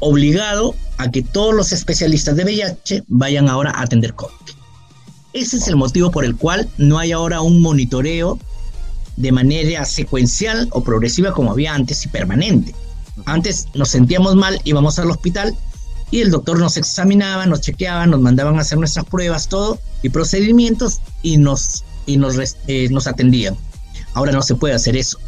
obligado 0.00 0.74
a 0.98 1.10
que 1.10 1.22
todos 1.22 1.54
los 1.54 1.72
especialistas 1.72 2.36
de 2.36 2.44
VIH 2.44 3.04
vayan 3.08 3.48
ahora 3.48 3.70
a 3.70 3.82
atender 3.82 4.14
COVID. 4.14 4.34
Ese 5.32 5.56
es 5.56 5.68
el 5.68 5.76
motivo 5.76 6.10
por 6.10 6.24
el 6.24 6.36
cual 6.36 6.68
no 6.78 6.98
hay 6.98 7.12
ahora 7.12 7.40
un 7.40 7.60
monitoreo 7.62 8.38
de 9.16 9.32
manera 9.32 9.84
secuencial 9.84 10.68
o 10.70 10.82
progresiva 10.82 11.32
como 11.32 11.50
había 11.52 11.74
antes 11.74 12.04
y 12.04 12.08
permanente. 12.08 12.74
Antes 13.24 13.66
nos 13.74 13.88
sentíamos 13.88 14.36
mal, 14.36 14.60
íbamos 14.64 14.98
al 14.98 15.10
hospital 15.10 15.56
y 16.10 16.20
el 16.20 16.30
doctor 16.30 16.58
nos 16.58 16.76
examinaba, 16.76 17.46
nos 17.46 17.60
chequeaba, 17.60 18.06
nos 18.06 18.20
mandaban 18.20 18.56
a 18.56 18.62
hacer 18.62 18.78
nuestras 18.78 19.04
pruebas, 19.04 19.48
todo, 19.48 19.78
y 20.02 20.08
procedimientos, 20.08 21.00
y 21.22 21.36
nos, 21.36 21.84
y 22.06 22.16
nos, 22.16 22.36
eh, 22.66 22.88
nos 22.90 23.06
atendían. 23.06 23.56
Ahora 24.14 24.32
no 24.32 24.42
se 24.42 24.54
puede 24.54 24.74
hacer 24.74 24.96
eso, 24.96 25.18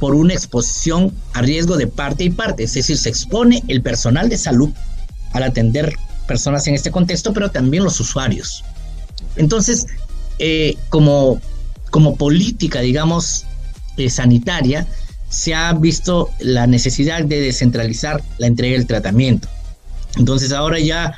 por 0.00 0.14
una 0.14 0.34
exposición 0.34 1.14
a 1.34 1.42
riesgo 1.42 1.76
de 1.76 1.86
parte 1.86 2.24
y 2.24 2.30
parte, 2.30 2.64
es 2.64 2.74
decir, 2.74 2.98
se 2.98 3.08
expone 3.08 3.62
el 3.68 3.82
personal 3.82 4.28
de 4.28 4.36
salud 4.36 4.70
al 5.32 5.44
atender 5.44 5.94
personas 6.26 6.66
en 6.66 6.74
este 6.74 6.90
contexto, 6.90 7.32
pero 7.32 7.50
también 7.50 7.84
los 7.84 8.00
usuarios. 8.00 8.64
Entonces, 9.36 9.86
eh, 10.38 10.76
como, 10.88 11.40
como 11.90 12.16
política, 12.16 12.80
digamos, 12.80 13.44
eh, 13.96 14.10
sanitaria, 14.10 14.86
se 15.28 15.54
ha 15.54 15.72
visto 15.74 16.30
la 16.40 16.66
necesidad 16.66 17.24
de 17.24 17.40
descentralizar 17.40 18.22
la 18.38 18.46
entrega 18.46 18.76
del 18.76 18.86
tratamiento. 18.86 19.48
Entonces 20.16 20.52
ahora 20.52 20.78
ya 20.78 21.14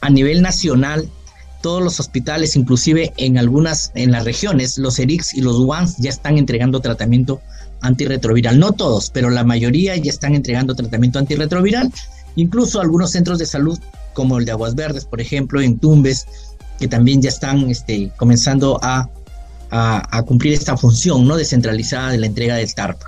a 0.00 0.10
nivel 0.10 0.42
nacional 0.42 1.08
todos 1.62 1.82
los 1.82 1.98
hospitales, 1.98 2.56
inclusive 2.56 3.12
en 3.16 3.36
algunas, 3.36 3.90
en 3.94 4.12
las 4.12 4.24
regiones, 4.24 4.78
los 4.78 4.98
ERICS 4.98 5.34
y 5.34 5.40
los 5.40 5.56
UANS 5.58 5.96
ya 5.98 6.10
están 6.10 6.38
entregando 6.38 6.80
tratamiento 6.80 7.40
antirretroviral. 7.80 8.58
No 8.58 8.72
todos, 8.72 9.10
pero 9.10 9.30
la 9.30 9.44
mayoría 9.44 9.96
ya 9.96 10.10
están 10.10 10.34
entregando 10.34 10.74
tratamiento 10.74 11.18
antirretroviral. 11.18 11.92
Incluso 12.36 12.80
algunos 12.80 13.10
centros 13.10 13.38
de 13.38 13.46
salud, 13.46 13.78
como 14.14 14.38
el 14.38 14.44
de 14.44 14.52
Aguas 14.52 14.74
Verdes, 14.74 15.04
por 15.04 15.20
ejemplo, 15.20 15.60
en 15.60 15.78
Tumbes, 15.78 16.26
que 16.78 16.86
también 16.86 17.20
ya 17.20 17.28
están 17.28 17.68
este, 17.70 18.12
comenzando 18.16 18.78
a, 18.82 19.08
a, 19.70 20.22
cumplir 20.22 20.54
esta 20.54 20.76
función 20.76 21.26
¿no? 21.26 21.36
descentralizada 21.36 22.10
de 22.10 22.18
la 22.18 22.26
entrega 22.26 22.54
del 22.54 22.72
TARP. 22.72 23.00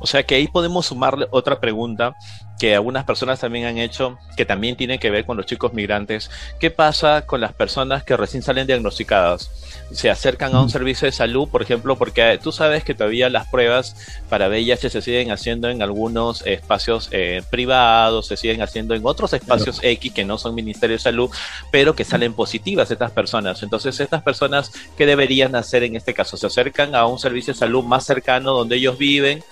O 0.00 0.06
sea 0.06 0.24
que 0.24 0.34
ahí 0.34 0.48
podemos 0.48 0.86
sumarle 0.86 1.26
otra 1.30 1.58
pregunta 1.58 2.14
que 2.62 2.76
algunas 2.76 3.04
personas 3.04 3.40
también 3.40 3.64
han 3.64 3.78
hecho, 3.78 4.20
que 4.36 4.44
también 4.44 4.76
tiene 4.76 5.00
que 5.00 5.10
ver 5.10 5.24
con 5.24 5.36
los 5.36 5.46
chicos 5.46 5.72
migrantes. 5.72 6.30
¿Qué 6.60 6.70
pasa 6.70 7.26
con 7.26 7.40
las 7.40 7.52
personas 7.52 8.04
que 8.04 8.16
recién 8.16 8.44
salen 8.44 8.68
diagnosticadas? 8.68 9.50
Se 9.90 10.10
acercan 10.10 10.54
a 10.54 10.60
un 10.60 10.66
mm. 10.66 10.70
servicio 10.70 11.06
de 11.06 11.10
salud, 11.10 11.48
por 11.48 11.60
ejemplo, 11.60 11.98
porque 11.98 12.38
tú 12.40 12.52
sabes 12.52 12.84
que 12.84 12.94
todavía 12.94 13.28
las 13.30 13.48
pruebas 13.48 13.96
para 14.28 14.46
VIH 14.46 14.90
se 14.90 15.02
siguen 15.02 15.32
haciendo 15.32 15.70
en 15.70 15.82
algunos 15.82 16.46
espacios 16.46 17.08
eh, 17.10 17.42
privados, 17.50 18.28
se 18.28 18.36
siguen 18.36 18.62
haciendo 18.62 18.94
en 18.94 19.04
otros 19.04 19.32
espacios 19.32 19.80
X 19.82 20.12
que 20.12 20.24
no 20.24 20.38
son 20.38 20.54
Ministerio 20.54 20.94
de 20.94 21.02
Salud, 21.02 21.30
pero 21.72 21.96
que 21.96 22.04
salen 22.04 22.32
positivas 22.32 22.92
estas 22.92 23.10
personas. 23.10 23.60
Entonces, 23.64 23.98
estas 23.98 24.22
personas, 24.22 24.70
¿qué 24.96 25.04
deberían 25.04 25.56
hacer 25.56 25.82
en 25.82 25.96
este 25.96 26.14
caso? 26.14 26.36
Se 26.36 26.46
acercan 26.46 26.94
a 26.94 27.06
un 27.06 27.18
servicio 27.18 27.54
de 27.54 27.58
salud 27.58 27.82
más 27.82 28.04
cercano 28.04 28.52
donde 28.52 28.76
ellos 28.76 28.98
viven, 28.98 29.42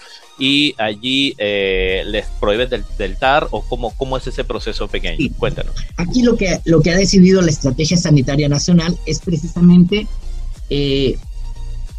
y 0.40 0.74
allí 0.78 1.34
eh, 1.36 2.02
les 2.06 2.26
prohíben 2.40 2.68
del, 2.70 3.16
TAR 3.16 3.46
o 3.50 3.62
cómo, 3.62 3.94
cómo 3.96 4.16
es 4.16 4.26
ese 4.26 4.42
proceso 4.42 4.88
pequeño? 4.88 5.18
Cuéntanos. 5.38 5.74
Aquí 5.98 6.22
lo 6.22 6.36
que, 6.36 6.60
lo 6.64 6.80
que 6.80 6.90
ha 6.90 6.96
decidido 6.96 7.42
la 7.42 7.50
Estrategia 7.50 7.98
Sanitaria 7.98 8.48
Nacional 8.48 8.98
es 9.04 9.20
precisamente 9.20 10.06
eh, 10.70 11.18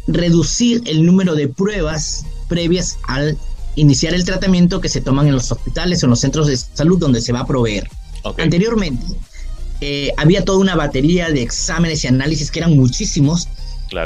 reducir 0.08 0.82
el 0.86 1.06
número 1.06 1.36
de 1.36 1.46
pruebas 1.46 2.26
previas 2.48 2.98
al 3.06 3.38
iniciar 3.76 4.12
el 4.12 4.24
tratamiento 4.24 4.80
que 4.80 4.88
se 4.88 5.00
toman 5.00 5.28
en 5.28 5.34
los 5.34 5.50
hospitales 5.52 6.02
o 6.02 6.06
en 6.06 6.10
los 6.10 6.20
centros 6.20 6.48
de 6.48 6.56
salud 6.56 6.98
donde 6.98 7.20
se 7.20 7.32
va 7.32 7.40
a 7.40 7.46
proveer. 7.46 7.88
Anteriormente 8.38 9.06
eh, 9.80 10.12
había 10.16 10.44
toda 10.44 10.58
una 10.58 10.74
batería 10.74 11.30
de 11.30 11.42
exámenes 11.42 12.02
y 12.04 12.08
análisis 12.08 12.50
que 12.50 12.58
eran 12.58 12.76
muchísimos 12.76 13.48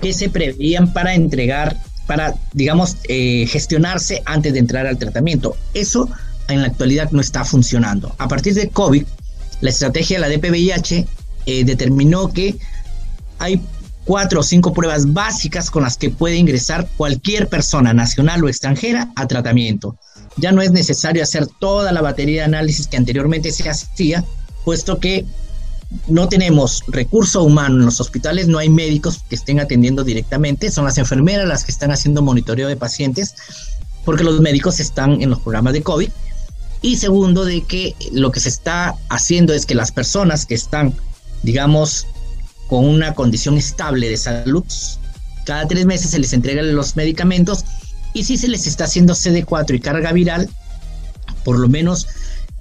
que 0.02 0.12
se 0.12 0.28
preveían 0.28 0.92
para 0.92 1.14
entregar 1.14 1.76
para, 2.06 2.34
digamos, 2.52 2.96
eh, 3.08 3.46
gestionarse 3.48 4.22
antes 4.24 4.52
de 4.52 4.58
entrar 4.60 4.86
al 4.86 4.98
tratamiento. 4.98 5.56
Eso 5.74 6.08
en 6.48 6.60
la 6.60 6.68
actualidad 6.68 7.10
no 7.10 7.20
está 7.20 7.44
funcionando. 7.44 8.14
A 8.18 8.28
partir 8.28 8.54
de 8.54 8.68
COVID, 8.68 9.04
la 9.60 9.70
estrategia 9.70 10.20
de 10.20 10.28
la 10.28 10.36
DPVIH 10.36 11.06
eh, 11.46 11.64
determinó 11.64 12.32
que 12.32 12.56
hay 13.38 13.60
cuatro 14.04 14.40
o 14.40 14.42
cinco 14.42 14.72
pruebas 14.72 15.12
básicas 15.12 15.70
con 15.70 15.82
las 15.82 15.96
que 15.96 16.10
puede 16.10 16.36
ingresar 16.36 16.88
cualquier 16.96 17.48
persona 17.48 17.92
nacional 17.92 18.44
o 18.44 18.48
extranjera 18.48 19.10
a 19.16 19.26
tratamiento. 19.26 19.98
Ya 20.36 20.52
no 20.52 20.62
es 20.62 20.70
necesario 20.70 21.22
hacer 21.22 21.46
toda 21.46 21.92
la 21.92 22.02
batería 22.02 22.42
de 22.42 22.46
análisis 22.46 22.86
que 22.86 22.96
anteriormente 22.96 23.50
se 23.50 23.68
hacía, 23.68 24.24
puesto 24.64 25.00
que 25.00 25.24
no 26.08 26.28
tenemos 26.28 26.82
recurso 26.88 27.42
humano 27.42 27.76
en 27.76 27.86
los 27.86 28.00
hospitales, 28.00 28.48
no 28.48 28.58
hay 28.58 28.68
médicos 28.68 29.22
que 29.28 29.36
estén 29.36 29.60
atendiendo 29.60 30.04
directamente, 30.04 30.70
son 30.70 30.84
las 30.84 30.98
enfermeras 30.98 31.46
las 31.46 31.64
que 31.64 31.72
están 31.72 31.90
haciendo 31.90 32.22
monitoreo 32.22 32.68
de 32.68 32.76
pacientes, 32.76 33.34
porque 34.04 34.24
los 34.24 34.40
médicos 34.40 34.80
están 34.80 35.20
en 35.22 35.30
los 35.30 35.40
programas 35.40 35.72
de 35.72 35.82
COVID. 35.82 36.10
Y 36.82 36.96
segundo, 36.96 37.44
de 37.44 37.62
que 37.62 37.94
lo 38.12 38.30
que 38.30 38.40
se 38.40 38.48
está 38.48 38.94
haciendo 39.08 39.52
es 39.52 39.66
que 39.66 39.74
las 39.74 39.92
personas 39.92 40.46
que 40.46 40.54
están, 40.54 40.94
digamos, 41.42 42.06
con 42.68 42.84
una 42.84 43.14
condición 43.14 43.56
estable 43.56 44.08
de 44.08 44.16
salud, 44.16 44.64
cada 45.44 45.66
tres 45.66 45.86
meses 45.86 46.10
se 46.10 46.18
les 46.18 46.32
entregan 46.32 46.74
los 46.74 46.96
medicamentos 46.96 47.64
y 48.12 48.24
si 48.24 48.36
se 48.36 48.48
les 48.48 48.66
está 48.66 48.84
haciendo 48.84 49.14
CD4 49.14 49.74
y 49.74 49.80
carga 49.80 50.12
viral, 50.12 50.48
por 51.44 51.58
lo 51.58 51.68
menos 51.68 52.06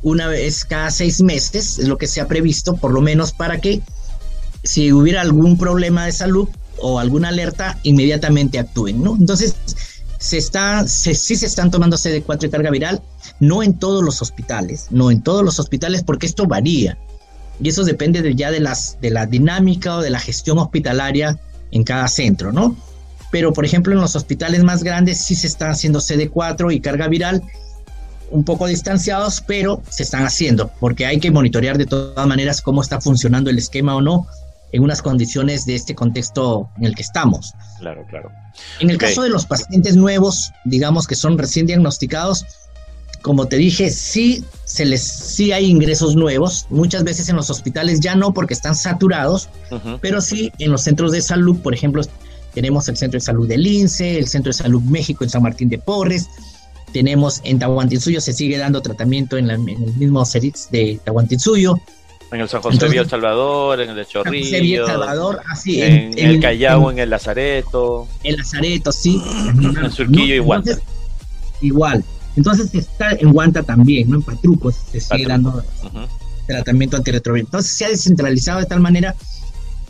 una 0.06 0.28
vez 0.28 0.66
cada 0.66 0.92
seis 0.92 1.20
meses, 1.20 1.80
es 1.80 1.88
lo 1.88 1.98
que 1.98 2.06
se 2.06 2.22
ha 2.22 2.28
previsto, 2.28 2.76
por 2.76 2.94
lo 2.94 3.02
menos 3.02 3.32
para 3.32 3.60
que 3.60 3.82
si 4.64 4.94
hubiera 4.94 5.22
algún 5.22 5.58
problema 5.58 6.06
de 6.06 6.12
salud 6.12 6.48
o 6.78 7.00
alguna 7.00 7.30
alerta, 7.30 7.80
inmediatamente 7.82 8.60
actúen, 8.60 9.04
¿no? 9.04 9.16
Entonces, 9.20 9.56
se 10.20 10.38
está, 10.38 10.88
sí 10.88 11.16
se 11.16 11.48
están 11.48 11.72
tomando 11.72 11.98
CD4 11.98 12.46
y 12.46 12.50
carga 12.52 12.70
viral, 12.70 13.02
no 13.40 13.64
en 13.64 13.80
todos 13.80 14.04
los 14.04 14.22
hospitales, 14.22 14.88
no 14.92 15.10
en 15.10 15.24
todos 15.24 15.44
los 15.44 15.58
hospitales, 15.58 16.04
porque 16.04 16.28
esto 16.28 16.46
varía. 16.46 17.00
Y 17.60 17.70
eso 17.70 17.84
depende 17.84 18.22
de, 18.22 18.36
ya 18.36 18.52
de, 18.52 18.60
las, 18.60 19.00
de 19.02 19.10
la 19.10 19.26
dinámica 19.26 19.96
o 19.96 20.02
de 20.02 20.12
la 20.12 20.20
gestión 20.20 20.60
hospitalaria 20.60 21.40
en 21.72 21.84
cada 21.84 22.08
centro, 22.10 22.52
¿no? 22.52 22.76
Pero, 23.32 23.54
por 23.54 23.66
ejemplo, 23.66 23.92
en 23.92 24.02
los 24.02 24.16
hospitales 24.16 24.64
más 24.64 24.84
grandes 24.84 25.18
sí 25.18 25.34
se 25.34 25.48
está 25.48 25.72
haciendo 25.72 26.00
CD4 26.00 26.72
y 26.72 26.80
carga 26.80 27.08
viral 27.08 27.42
un 28.32 28.44
poco 28.44 28.68
distanciados, 28.68 29.42
pero 29.46 29.82
se 29.90 30.04
están 30.04 30.24
haciendo, 30.24 30.70
porque 30.80 31.06
hay 31.06 31.20
que 31.20 31.32
monitorear 31.32 31.78
de 31.78 31.86
todas 31.86 32.28
maneras 32.28 32.62
cómo 32.62 32.82
está 32.82 33.02
funcionando 33.02 33.50
el 33.50 33.58
esquema 33.58 33.96
o 33.96 34.02
no 34.02 34.28
en 34.72 34.84
unas 34.84 35.02
condiciones 35.02 35.66
de 35.66 35.76
este 35.76 35.96
contexto 35.96 36.70
en 36.78 36.86
el 36.86 36.96
que 36.96 37.02
estamos. 37.02 37.54
Claro, 37.80 38.06
claro. 38.10 38.32
En 38.80 38.90
el 38.90 38.98
caso 38.98 39.22
de 39.22 39.30
los 39.30 39.46
pacientes 39.46 39.96
nuevos, 39.96 40.52
digamos 40.66 41.08
que 41.08 41.16
son 41.16 41.38
recién 41.38 41.66
diagnosticados, 41.66 42.46
como 43.22 43.48
te 43.48 43.56
dije, 43.56 43.90
sí, 43.90 44.44
se 44.66 44.86
les, 44.86 45.02
sí 45.02 45.52
hay 45.52 45.66
ingresos 45.66 46.16
nuevos, 46.16 46.68
muchas 46.70 47.04
veces 47.04 47.28
en 47.30 47.36
los 47.36 47.50
hospitales 47.50 48.00
ya 48.00 48.16
no 48.16 48.34
porque 48.34 48.54
están 48.54 48.76
saturados, 48.76 49.50
pero 50.02 50.22
sí 50.22 50.52
en 50.60 50.72
los 50.72 50.82
centros 50.82 51.12
de 51.12 51.22
salud, 51.22 51.58
por 51.60 51.74
ejemplo, 51.74 52.04
tenemos 52.54 52.88
el 52.88 52.98
Centro 52.98 53.18
de 53.20 53.26
Salud 53.26 53.48
del 53.48 53.66
INSE, 53.66 54.18
el 54.18 54.28
Centro 54.28 54.52
de 54.52 54.58
Salud 54.58 54.82
México 54.84 55.24
en 55.24 55.30
San 55.30 55.42
Martín 55.42 55.70
de 55.70 55.78
Porres, 55.78 56.28
tenemos 56.96 57.42
en 57.44 57.60
Tahuantinsuyo, 57.60 58.22
se 58.22 58.32
sigue 58.32 58.58
dando 58.58 58.82
tratamiento 58.82 59.36
en, 59.36 59.50
el 59.50 59.60
mismo 59.60 60.26
CERIX 60.26 60.72
de 60.72 60.98
Tahuantinsuyo. 61.04 61.78
En 62.32 62.40
el 62.40 62.48
San 62.48 62.62
José 62.62 62.76
Entonces, 62.76 63.10
Salvador, 63.10 63.82
en 63.82 63.90
el 63.90 63.98
de 63.98 64.06
Chorrillo. 64.06 64.62
Villa 64.62 64.86
Salvador, 64.86 65.42
así. 65.52 65.82
En, 65.82 66.18
el 66.18 66.40
Callao, 66.40 66.90
en, 66.90 67.00
el 67.00 67.10
Lazareto. 67.10 68.08
En 68.24 68.38
Lazareto, 68.38 68.94
sí. 68.94 69.22
En 69.46 69.92
Surquillo 69.92 70.36
y 70.36 70.40
Guanta. 70.40 70.72
Igual. 71.60 72.02
Entonces 72.38 72.74
está 72.74 73.12
en 73.12 73.34
Guanta 73.34 73.62
también, 73.62 74.10
¿no? 74.10 74.16
En 74.16 74.22
Patruco 74.22 74.72
se 74.72 75.02
sigue 75.02 75.26
dando 75.26 75.62
tratamiento 76.48 76.96
antirretroviral. 76.96 77.48
Entonces 77.48 77.74
se 77.74 77.84
ha 77.84 77.90
descentralizado 77.90 78.62
de 78.62 78.68
tal 78.68 78.80
manera 78.80 79.16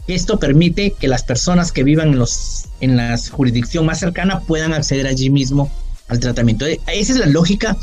que 0.08 0.16
esto 0.16 0.40
permite 0.40 0.90
que 0.90 1.08
las 1.08 1.22
personas 1.22 1.72
que 1.72 1.84
vivan 1.84 2.14
en, 2.14 2.18
los, 2.18 2.66
en 2.82 2.98
la 2.98 3.16
jurisdicción 3.32 3.86
más 3.86 4.00
cercana 4.00 4.40
puedan 4.40 4.74
acceder 4.74 5.06
allí 5.06 5.30
mismo 5.30 5.70
al 6.08 6.20
tratamiento. 6.20 6.66
Eh, 6.66 6.80
esa 6.88 7.14
es 7.14 7.20
la 7.20 7.26
lógica 7.26 7.78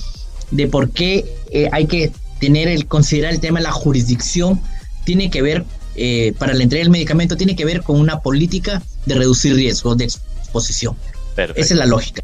de 0.50 0.69
por 0.69 0.91
qué 0.91 1.25
eh, 1.50 1.69
hay 1.73 1.87
que 1.87 2.12
tener 2.38 2.69
el 2.69 2.87
considerar 2.87 3.33
el 3.33 3.41
tema 3.41 3.59
de 3.59 3.64
la 3.64 3.73
jurisdicción. 3.73 4.61
Tiene 5.05 5.31
que 5.31 5.43
ver, 5.43 5.64
eh, 5.97 6.35
para 6.38 6.55
la 6.55 6.62
entrega 6.62 6.83
del 6.83 6.91
medicamento, 6.91 7.37
tiene 7.37 7.57
que 7.57 7.64
ver 7.64 7.83
con 7.83 7.99
una 7.99 8.21
política 8.21 8.83
de 9.07 9.14
reducir 9.14 9.55
riesgos 9.55 9.97
de 9.97 10.05
exposición. 10.05 10.97
Esa 11.37 11.52
es 11.57 11.71
la 11.73 11.87
lógica. 11.87 12.23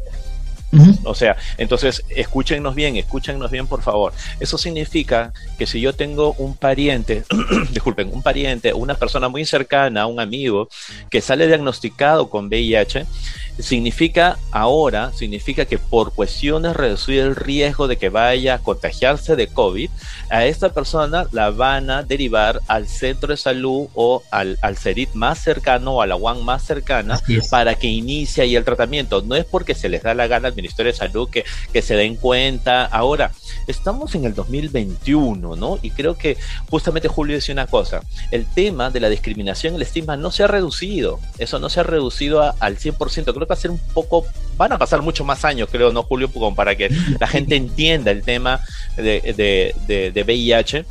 O 1.03 1.15
sea, 1.15 1.35
entonces 1.57 2.03
escúchenos 2.09 2.75
bien, 2.75 2.95
escúchenos 2.95 3.49
bien 3.49 3.65
por 3.65 3.81
favor. 3.81 4.13
Eso 4.39 4.57
significa 4.57 5.33
que 5.57 5.65
si 5.65 5.81
yo 5.81 5.93
tengo 5.93 6.33
un 6.33 6.55
pariente, 6.55 7.23
disculpen, 7.71 8.11
un 8.13 8.21
pariente, 8.21 8.73
una 8.73 8.93
persona 8.93 9.29
muy 9.29 9.45
cercana, 9.45 10.05
un 10.05 10.19
amigo, 10.19 10.69
que 11.09 11.21
sale 11.21 11.47
diagnosticado 11.47 12.29
con 12.29 12.47
VIH, 12.47 13.05
significa 13.59 14.37
ahora, 14.51 15.11
significa 15.13 15.65
que 15.65 15.77
por 15.77 16.13
cuestiones 16.13 16.75
reducir 16.75 17.19
el 17.19 17.35
riesgo 17.35 17.87
de 17.87 17.97
que 17.97 18.09
vaya 18.09 18.55
a 18.55 18.59
contagiarse 18.59 19.35
de 19.35 19.47
COVID, 19.47 19.89
a 20.29 20.45
esta 20.45 20.69
persona 20.69 21.27
la 21.31 21.51
van 21.51 21.89
a 21.89 22.03
derivar 22.03 22.61
al 22.67 22.87
centro 22.87 23.29
de 23.29 23.37
salud 23.37 23.87
o 23.93 24.23
al, 24.31 24.57
al 24.61 24.77
CERIT 24.77 25.13
más 25.13 25.39
cercano 25.39 25.95
o 25.95 26.01
a 26.01 26.07
la 26.07 26.15
UAN 26.15 26.43
más 26.43 26.63
cercana 26.63 27.19
para 27.49 27.75
que 27.75 27.87
inicie 27.87 28.43
ahí 28.43 28.55
el 28.55 28.63
tratamiento. 28.63 29.21
No 29.21 29.35
es 29.35 29.45
porque 29.45 29.75
se 29.75 29.89
les 29.89 30.03
da 30.03 30.13
la 30.13 30.27
gana 30.27 30.47
al 30.47 30.55
Ministerio 30.55 30.91
de 30.91 30.97
Salud 30.97 31.29
que, 31.29 31.43
que 31.73 31.81
se 31.81 31.95
den 31.95 32.15
cuenta. 32.15 32.85
Ahora, 32.85 33.31
estamos 33.67 34.15
en 34.15 34.25
el 34.25 34.33
2021, 34.33 35.55
¿no? 35.55 35.79
Y 35.81 35.91
creo 35.91 36.17
que 36.17 36.37
justamente 36.69 37.07
Julio 37.07 37.35
decía 37.35 37.53
una 37.53 37.67
cosa, 37.67 38.01
el 38.31 38.45
tema 38.45 38.89
de 38.89 38.99
la 38.99 39.09
discriminación, 39.09 39.75
el 39.75 39.81
estigma 39.81 40.15
no 40.15 40.31
se 40.31 40.43
ha 40.43 40.47
reducido, 40.47 41.19
eso 41.37 41.59
no 41.59 41.69
se 41.69 41.81
ha 41.81 41.83
reducido 41.83 42.53
al 42.59 42.77
100%, 42.77 43.33
creo 43.33 43.47
va 43.49 43.55
a 43.55 43.57
ser 43.57 43.71
un 43.71 43.79
poco, 43.93 44.25
van 44.57 44.73
a 44.73 44.77
pasar 44.77 45.01
muchos 45.01 45.25
más 45.25 45.43
años, 45.43 45.69
creo, 45.71 45.91
¿no, 45.91 46.03
Julio? 46.03 46.31
Como 46.31 46.55
para 46.55 46.75
que 46.75 46.89
la 47.19 47.27
gente 47.27 47.55
entienda 47.55 48.11
el 48.11 48.23
tema 48.23 48.61
de, 48.95 49.73
de, 49.87 50.11
de, 50.13 50.23
VIH 50.23 50.85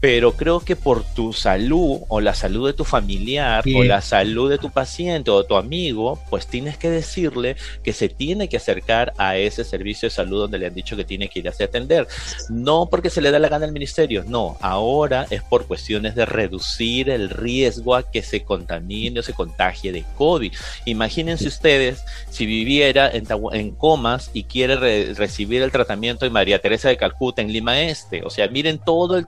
pero 0.00 0.32
creo 0.32 0.60
que 0.60 0.76
por 0.76 1.02
tu 1.02 1.32
salud 1.32 2.00
o 2.08 2.20
la 2.20 2.34
salud 2.34 2.66
de 2.66 2.72
tu 2.72 2.84
familiar 2.84 3.64
o 3.74 3.82
la 3.82 4.00
salud 4.00 4.48
de 4.48 4.58
tu 4.58 4.70
paciente 4.70 5.30
o 5.30 5.44
tu 5.44 5.56
amigo, 5.56 6.20
pues 6.30 6.46
tienes 6.46 6.76
que 6.78 6.88
decirle 6.88 7.56
que 7.82 7.92
se 7.92 8.08
tiene 8.08 8.48
que 8.48 8.58
acercar 8.58 9.12
a 9.18 9.36
ese 9.36 9.64
servicio 9.64 10.08
de 10.08 10.14
salud 10.14 10.42
donde 10.42 10.58
le 10.58 10.66
han 10.66 10.74
dicho 10.74 10.96
que 10.96 11.04
tiene 11.04 11.28
que 11.28 11.40
ir 11.40 11.48
a 11.48 11.52
atender. 11.52 12.06
No 12.48 12.88
porque 12.88 13.10
se 13.10 13.20
le 13.20 13.32
da 13.32 13.40
la 13.40 13.48
gana 13.48 13.66
al 13.66 13.72
ministerio, 13.72 14.24
no, 14.26 14.56
ahora 14.60 15.26
es 15.30 15.42
por 15.42 15.66
cuestiones 15.66 16.14
de 16.14 16.26
reducir 16.26 17.10
el 17.10 17.30
riesgo 17.30 17.96
a 17.96 18.08
que 18.08 18.22
se 18.22 18.44
contamine 18.44 19.20
o 19.20 19.22
se 19.22 19.32
contagie 19.32 19.90
de 19.90 20.04
COVID. 20.16 20.52
Imagínense 20.84 21.48
ustedes 21.48 22.04
si 22.30 22.46
viviera 22.46 23.10
en, 23.10 23.26
en 23.52 23.70
comas 23.72 24.30
y 24.32 24.44
quiere 24.44 25.12
recibir 25.14 25.62
el 25.62 25.72
tratamiento 25.72 26.24
de 26.24 26.30
María 26.30 26.60
Teresa 26.60 26.88
de 26.88 26.96
Calcuta 26.96 27.42
en 27.42 27.52
Lima 27.52 27.80
Este. 27.80 28.22
O 28.24 28.30
sea, 28.30 28.46
miren 28.48 28.78
todo 28.78 29.16
el, 29.16 29.26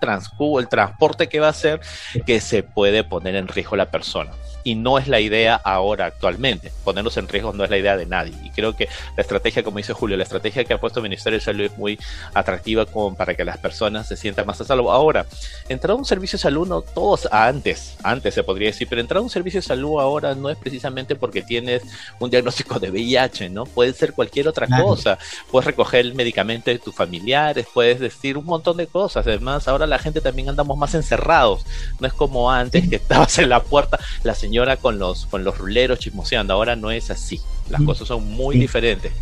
el 0.60 0.68
transporte 0.68 1.28
que 1.28 1.40
va 1.40 1.48
a 1.48 1.50
hacer 1.50 1.80
que 2.26 2.40
se 2.40 2.62
puede 2.62 3.02
poner 3.04 3.34
en 3.34 3.48
riesgo 3.48 3.76
la 3.76 3.90
persona 3.90 4.30
y 4.64 4.74
no 4.74 4.98
es 4.98 5.08
la 5.08 5.20
idea 5.20 5.54
ahora 5.54 6.06
actualmente. 6.06 6.72
Ponernos 6.84 7.16
en 7.16 7.28
riesgo 7.28 7.52
no 7.52 7.64
es 7.64 7.70
la 7.70 7.78
idea 7.78 7.96
de 7.96 8.06
nadie. 8.06 8.34
Y 8.44 8.50
creo 8.50 8.76
que 8.76 8.88
la 9.16 9.22
estrategia, 9.22 9.62
como 9.62 9.78
dice 9.78 9.92
Julio, 9.92 10.16
la 10.16 10.22
estrategia 10.22 10.64
que 10.64 10.74
ha 10.74 10.80
puesto 10.80 11.00
el 11.00 11.04
Ministerio 11.04 11.38
de 11.38 11.44
Salud 11.44 11.64
es 11.64 11.78
muy 11.78 11.98
atractiva 12.34 12.86
como 12.86 13.16
para 13.16 13.34
que 13.34 13.44
las 13.44 13.58
personas 13.58 14.08
se 14.08 14.16
sientan 14.16 14.46
más 14.46 14.60
a 14.60 14.64
salvo. 14.64 14.92
Ahora, 14.92 15.26
entrar 15.68 15.92
a 15.92 15.94
un 15.94 16.04
servicio 16.04 16.36
de 16.36 16.42
salud, 16.42 16.68
no 16.68 16.82
todos 16.82 17.28
antes, 17.30 17.96
antes 18.02 18.34
se 18.34 18.42
podría 18.42 18.68
decir, 18.68 18.86
pero 18.88 19.00
entrar 19.00 19.18
a 19.18 19.22
un 19.22 19.30
servicio 19.30 19.60
de 19.60 19.66
salud 19.66 20.00
ahora 20.00 20.34
no 20.34 20.50
es 20.50 20.58
precisamente 20.58 21.16
porque 21.16 21.42
tienes 21.42 21.82
un 22.18 22.30
diagnóstico 22.30 22.78
de 22.78 22.90
VIH, 22.90 23.50
¿no? 23.50 23.64
Puede 23.64 23.92
ser 23.92 24.12
cualquier 24.12 24.48
otra 24.48 24.66
cosa. 24.66 25.18
Puedes 25.50 25.66
recoger 25.66 26.00
el 26.00 26.14
medicamento 26.14 26.70
de 26.70 26.78
tus 26.78 26.94
familiares, 26.94 27.66
puedes 27.72 28.00
decir 28.00 28.36
un 28.36 28.44
montón 28.44 28.76
de 28.76 28.86
cosas. 28.86 29.26
Además, 29.26 29.68
ahora 29.68 29.86
la 29.86 29.98
gente 29.98 30.20
también 30.20 30.48
andamos 30.48 30.76
más 30.76 30.94
encerrados. 30.94 31.64
No 31.98 32.06
es 32.06 32.12
como 32.12 32.50
antes 32.50 32.88
que 32.88 32.96
estabas 32.96 33.38
en 33.38 33.48
la 33.48 33.62
puerta, 33.62 33.98
la 34.22 34.34
señora 34.34 34.49
señora 34.50 34.76
con 34.78 34.98
los, 34.98 35.26
con 35.26 35.44
los 35.44 35.56
ruleros 35.56 36.00
chismoseando. 36.00 36.52
Ahora 36.52 36.74
no 36.74 36.90
es 36.90 37.08
así. 37.12 37.40
Las 37.68 37.82
cosas 37.82 38.08
son 38.08 38.28
muy 38.28 38.58
diferentes. 38.58 39.12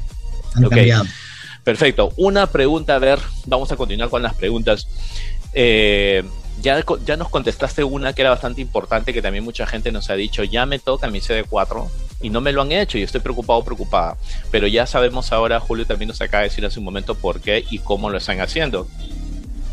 Perfecto. 1.62 2.10
Una 2.16 2.46
pregunta, 2.46 2.94
a 2.94 2.98
ver, 2.98 3.18
vamos 3.44 3.70
a 3.70 3.76
continuar 3.76 4.08
con 4.08 4.22
las 4.22 4.32
preguntas. 4.34 4.88
Eh, 5.52 6.24
ya, 6.62 6.82
ya 7.04 7.18
nos 7.18 7.28
contestaste 7.28 7.84
una 7.84 8.14
que 8.14 8.22
era 8.22 8.30
bastante 8.30 8.62
importante, 8.62 9.12
que 9.12 9.20
también 9.20 9.44
mucha 9.44 9.66
gente 9.66 9.92
nos 9.92 10.08
ha 10.08 10.14
dicho, 10.14 10.44
ya 10.44 10.64
me 10.64 10.78
toca 10.78 11.08
mi 11.08 11.20
CD4 11.20 11.86
y 12.22 12.30
no 12.30 12.40
me 12.40 12.52
lo 12.52 12.62
han 12.62 12.72
hecho 12.72 12.96
y 12.96 13.02
estoy 13.02 13.20
preocupado, 13.20 13.62
preocupada. 13.62 14.16
Pero 14.50 14.66
ya 14.66 14.86
sabemos 14.86 15.30
ahora, 15.30 15.60
Julio 15.60 15.84
también 15.84 16.08
nos 16.08 16.22
acaba 16.22 16.42
de 16.42 16.48
decir 16.48 16.64
hace 16.64 16.78
un 16.78 16.86
momento 16.86 17.14
por 17.14 17.40
qué 17.42 17.66
y 17.70 17.80
cómo 17.80 18.08
lo 18.08 18.16
están 18.16 18.40
haciendo 18.40 18.88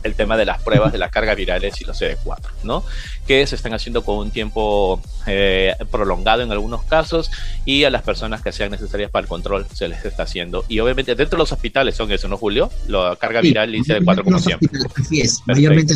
el 0.06 0.14
tema 0.14 0.38
de 0.38 0.46
las 0.46 0.62
pruebas 0.62 0.92
de 0.92 1.00
las 1.00 1.12
cargas 1.12 1.36
virales 1.36 1.82
y 1.82 1.84
los 1.84 2.00
CD4, 2.00 2.40
¿no? 2.64 2.86
Que 3.28 3.46
se 3.48 3.56
están 3.56 3.74
haciendo 3.74 4.04
con 4.04 4.18
un 4.18 4.32
tiempo 4.32 5.02
eh, 5.26 5.76
prolongado 5.90 6.44
en 6.44 6.52
algunos 6.52 6.84
casos 6.84 7.32
y 7.66 7.84
a 7.86 7.90
las 7.90 8.04
personas 8.04 8.42
que 8.42 8.52
sean 8.52 8.72
necesarias 8.72 9.10
para 9.10 9.24
el 9.24 9.28
control 9.28 9.66
se 9.74 9.88
les 9.88 10.06
está 10.06 10.24
haciendo. 10.24 10.64
Y 10.68 10.80
obviamente 10.80 11.16
dentro 11.16 11.38
de 11.38 11.42
los 11.42 11.52
hospitales 11.52 11.96
son 11.96 12.12
eso, 12.12 12.28
¿no, 12.28 12.38
Julio? 12.38 12.72
La 12.88 13.16
carga 13.20 13.42
viral 13.42 13.74
y 13.74 13.82
CD4 13.82 14.24
como 14.24 14.40
siempre. 14.40 14.70
Así 14.96 15.22
es, 15.22 15.42
mayormente 15.46 15.96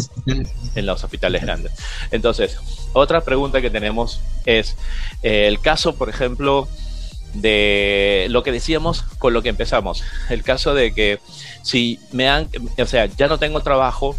en 0.76 0.86
los 0.86 1.04
hospitales 1.04 1.44
grandes. 1.44 1.72
Entonces, 2.10 2.58
otra 2.94 3.22
pregunta 3.22 3.62
que 3.62 3.70
tenemos 3.70 4.22
es 4.46 4.76
eh, 5.22 5.48
el 5.48 5.60
caso, 5.60 5.96
por 5.96 6.10
ejemplo, 6.10 6.68
de 7.34 8.28
lo 8.30 8.44
que 8.44 8.52
decíamos 8.52 9.04
con 9.18 9.34
lo 9.34 9.42
que 9.42 9.50
empezamos. 9.50 10.04
El 10.30 10.44
caso 10.44 10.74
de 10.74 10.94
que 10.94 11.20
si 11.64 12.00
me 12.12 12.30
han, 12.30 12.50
o 12.78 12.86
sea, 12.86 13.06
ya 13.06 13.28
no 13.28 13.38
tengo 13.38 13.62
trabajo 13.62 14.16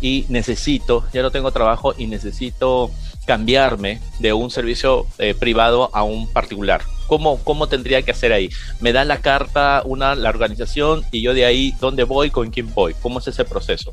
y 0.00 0.26
necesito, 0.28 1.04
ya 1.12 1.22
no 1.22 1.30
tengo 1.30 1.50
trabajo 1.50 1.94
y 1.96 2.06
necesito 2.06 2.90
cambiarme 3.26 4.00
de 4.18 4.32
un 4.32 4.50
servicio 4.50 5.06
eh, 5.18 5.34
privado 5.34 5.90
a 5.94 6.02
un 6.02 6.28
particular. 6.28 6.82
¿Cómo, 7.06 7.38
¿Cómo 7.38 7.68
tendría 7.68 8.02
que 8.02 8.10
hacer 8.10 8.32
ahí? 8.32 8.50
Me 8.80 8.92
dan 8.92 9.08
la 9.08 9.20
carta, 9.20 9.82
una, 9.84 10.14
la 10.14 10.30
organización 10.30 11.04
y 11.10 11.22
yo 11.22 11.34
de 11.34 11.44
ahí, 11.44 11.74
¿dónde 11.80 12.04
voy? 12.04 12.30
¿Con 12.30 12.50
quién 12.50 12.72
voy? 12.74 12.94
¿Cómo 13.00 13.18
es 13.18 13.28
ese 13.28 13.44
proceso? 13.44 13.92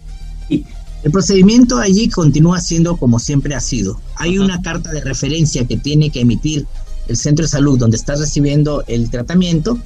El 0.49 1.11
procedimiento 1.11 1.79
allí 1.79 2.09
continúa 2.09 2.59
siendo 2.59 2.97
como 2.97 3.17
siempre 3.17 3.55
ha 3.55 3.59
sido. 3.59 3.99
Hay 4.17 4.37
una 4.37 4.61
carta 4.61 4.91
de 4.91 5.01
referencia 5.01 5.65
que 5.65 5.77
tiene 5.77 6.09
que 6.09 6.21
emitir 6.21 6.67
el 7.11 7.17
centro 7.17 7.43
de 7.43 7.49
salud 7.49 7.77
donde 7.77 7.97
estás 7.97 8.19
recibiendo 8.19 8.83
el 8.87 9.09
tratamiento 9.11 9.77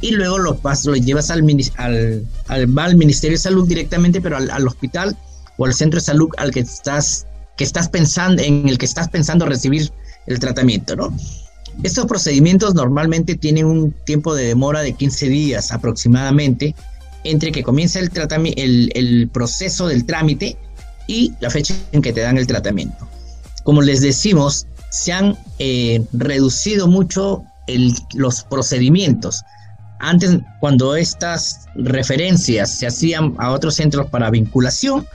y 0.00 0.12
luego 0.12 0.38
lo, 0.38 0.58
lo 0.84 0.94
llevas 0.94 1.30
al, 1.30 1.44
al, 1.76 2.26
al, 2.48 2.96
Ministerio 2.96 3.36
de 3.36 3.42
Salud 3.42 3.68
directamente, 3.68 4.20
pero 4.20 4.36
al, 4.36 4.66
hospital 4.66 5.16
o 5.58 5.66
al 5.66 5.74
centro 5.74 6.00
de 6.00 6.06
salud 6.06 6.30
al 6.38 6.52
que 6.52 6.60
estás, 6.60 7.26
que 7.56 7.64
estás 7.64 7.88
pensando, 7.88 8.42
en 8.42 8.68
el 8.68 8.78
que 8.78 8.86
estás 8.86 9.08
pensando 9.08 9.44
recibir 9.44 9.92
el 10.26 10.38
tratamiento, 10.38 10.96
¿no? 10.96 11.14
Estos 11.82 12.06
procedimientos 12.06 12.74
normalmente 12.74 13.36
tienen 13.36 13.66
un 13.66 13.92
tiempo 14.04 14.34
de 14.34 14.46
demora 14.46 14.80
de 14.80 14.94
15 14.94 15.28
días 15.28 15.70
aproximadamente 15.72 16.74
entre 17.24 17.52
que 17.52 17.62
comienza 17.62 17.98
el, 17.98 18.10
el, 18.56 18.92
el 18.94 19.28
proceso 19.28 19.86
del 19.88 20.06
trámite 20.06 20.56
y 21.06 21.32
la 21.40 21.50
fecha 21.50 21.74
en 21.92 22.00
que 22.00 22.12
te 22.12 22.20
dan 22.20 22.38
el 22.38 22.46
tratamiento. 22.46 23.08
Como 23.64 23.82
les 23.82 24.00
decimos, 24.00 24.66
se 24.90 25.12
han 25.12 25.36
eh, 25.58 26.04
reducido 26.12 26.86
mucho 26.86 27.44
los 28.14 28.42
procedimientos. 28.44 29.42
Antes, 30.00 30.38
cuando 30.60 30.96
estas 30.96 31.66
referencias 31.74 32.70
se 32.70 32.86
hacían 32.86 33.34
a 33.38 33.50
otros 33.50 33.74
centros 33.76 34.08
para 34.08 34.30
vinculación, 34.30 35.06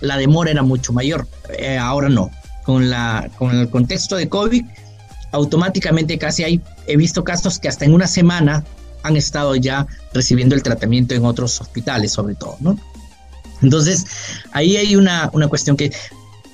la 0.00 0.16
demora 0.16 0.50
era 0.50 0.62
mucho 0.62 0.92
mayor. 0.92 1.28
Eh, 1.58 1.78
ahora 1.78 2.08
no. 2.08 2.30
Con, 2.64 2.90
la, 2.90 3.28
con 3.38 3.50
el 3.56 3.68
contexto 3.70 4.16
de 4.16 4.28
COVID, 4.28 4.64
automáticamente 5.32 6.16
casi 6.18 6.44
hay, 6.44 6.60
he 6.86 6.96
visto 6.96 7.24
casos 7.24 7.58
que 7.58 7.68
hasta 7.68 7.84
en 7.84 7.92
una 7.92 8.06
semana 8.06 8.64
han 9.02 9.16
estado 9.16 9.56
ya 9.56 9.86
recibiendo 10.12 10.54
el 10.54 10.62
tratamiento 10.62 11.14
en 11.14 11.24
otros 11.24 11.60
hospitales, 11.60 12.12
sobre 12.12 12.36
todo, 12.36 12.56
¿no? 12.60 12.78
Entonces, 13.62 14.06
ahí 14.52 14.76
hay 14.76 14.96
una, 14.96 15.28
una 15.32 15.48
cuestión 15.48 15.76
que, 15.76 15.92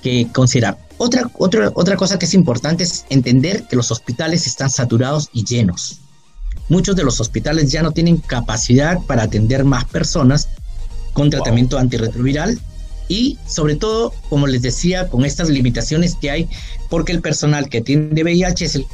que 0.02 0.28
considerar. 0.32 0.78
Otra, 0.98 1.30
otra, 1.38 1.70
otra 1.74 1.96
cosa 1.96 2.18
que 2.18 2.26
es 2.26 2.34
importante 2.34 2.84
es 2.84 3.06
entender 3.08 3.64
que 3.64 3.76
los 3.76 3.90
hospitales 3.90 4.46
están 4.46 4.68
saturados 4.68 5.30
y 5.32 5.44
llenos. 5.44 6.00
Muchos 6.68 6.96
de 6.96 7.04
los 7.04 7.20
hospitales 7.20 7.70
ya 7.70 7.82
no 7.82 7.92
tienen 7.92 8.18
capacidad 8.18 9.00
para 9.06 9.22
atender 9.22 9.64
más 9.64 9.84
personas 9.84 10.48
con 11.12 11.30
tratamiento 11.30 11.78
antirretroviral 11.78 12.60
y 13.08 13.38
sobre 13.46 13.76
todo, 13.76 14.12
como 14.28 14.46
les 14.46 14.62
decía, 14.62 15.08
con 15.08 15.24
estas 15.24 15.48
limitaciones 15.48 16.14
que 16.20 16.30
hay, 16.30 16.48
porque 16.90 17.12
el 17.12 17.22
personal 17.22 17.68
que 17.68 17.78
atiende 17.78 18.22
VIH 18.22 18.64
es 18.66 18.74
el 18.74 18.86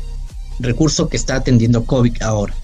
recurso 0.61 1.09
que 1.09 1.17
está 1.17 1.37
atendiendo 1.37 1.85
COVID 1.85 2.23
ahora. 2.23 2.55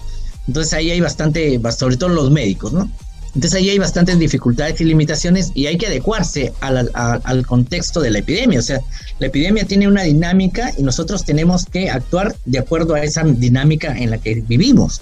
Entonces 0.47 0.73
ahí 0.73 0.91
hay 0.91 1.01
bastante, 1.01 1.59
sobre 1.77 1.97
todo 1.97 2.09
los 2.09 2.31
médicos, 2.31 2.71
¿no? 2.73 2.89
Entonces 3.33 3.53
ahí 3.53 3.69
hay 3.69 3.79
bastantes 3.79 4.19
dificultades 4.19 4.81
y 4.81 4.83
limitaciones 4.83 5.51
y 5.55 5.67
hay 5.67 5.77
que 5.77 5.87
adecuarse 5.87 6.53
al 6.59 7.45
contexto 7.45 8.01
de 8.01 8.09
la 8.09 8.19
epidemia. 8.19 8.59
O 8.59 8.63
sea, 8.63 8.81
la 9.19 9.27
epidemia 9.27 9.65
tiene 9.65 9.87
una 9.87 10.03
dinámica 10.03 10.73
y 10.77 10.83
nosotros 10.83 11.23
tenemos 11.23 11.65
que 11.65 11.89
actuar 11.89 12.35
de 12.45 12.59
acuerdo 12.59 12.93
a 12.93 13.01
esa 13.01 13.23
dinámica 13.23 13.97
en 13.97 14.09
la 14.11 14.17
que 14.17 14.35
vivimos. 14.45 15.01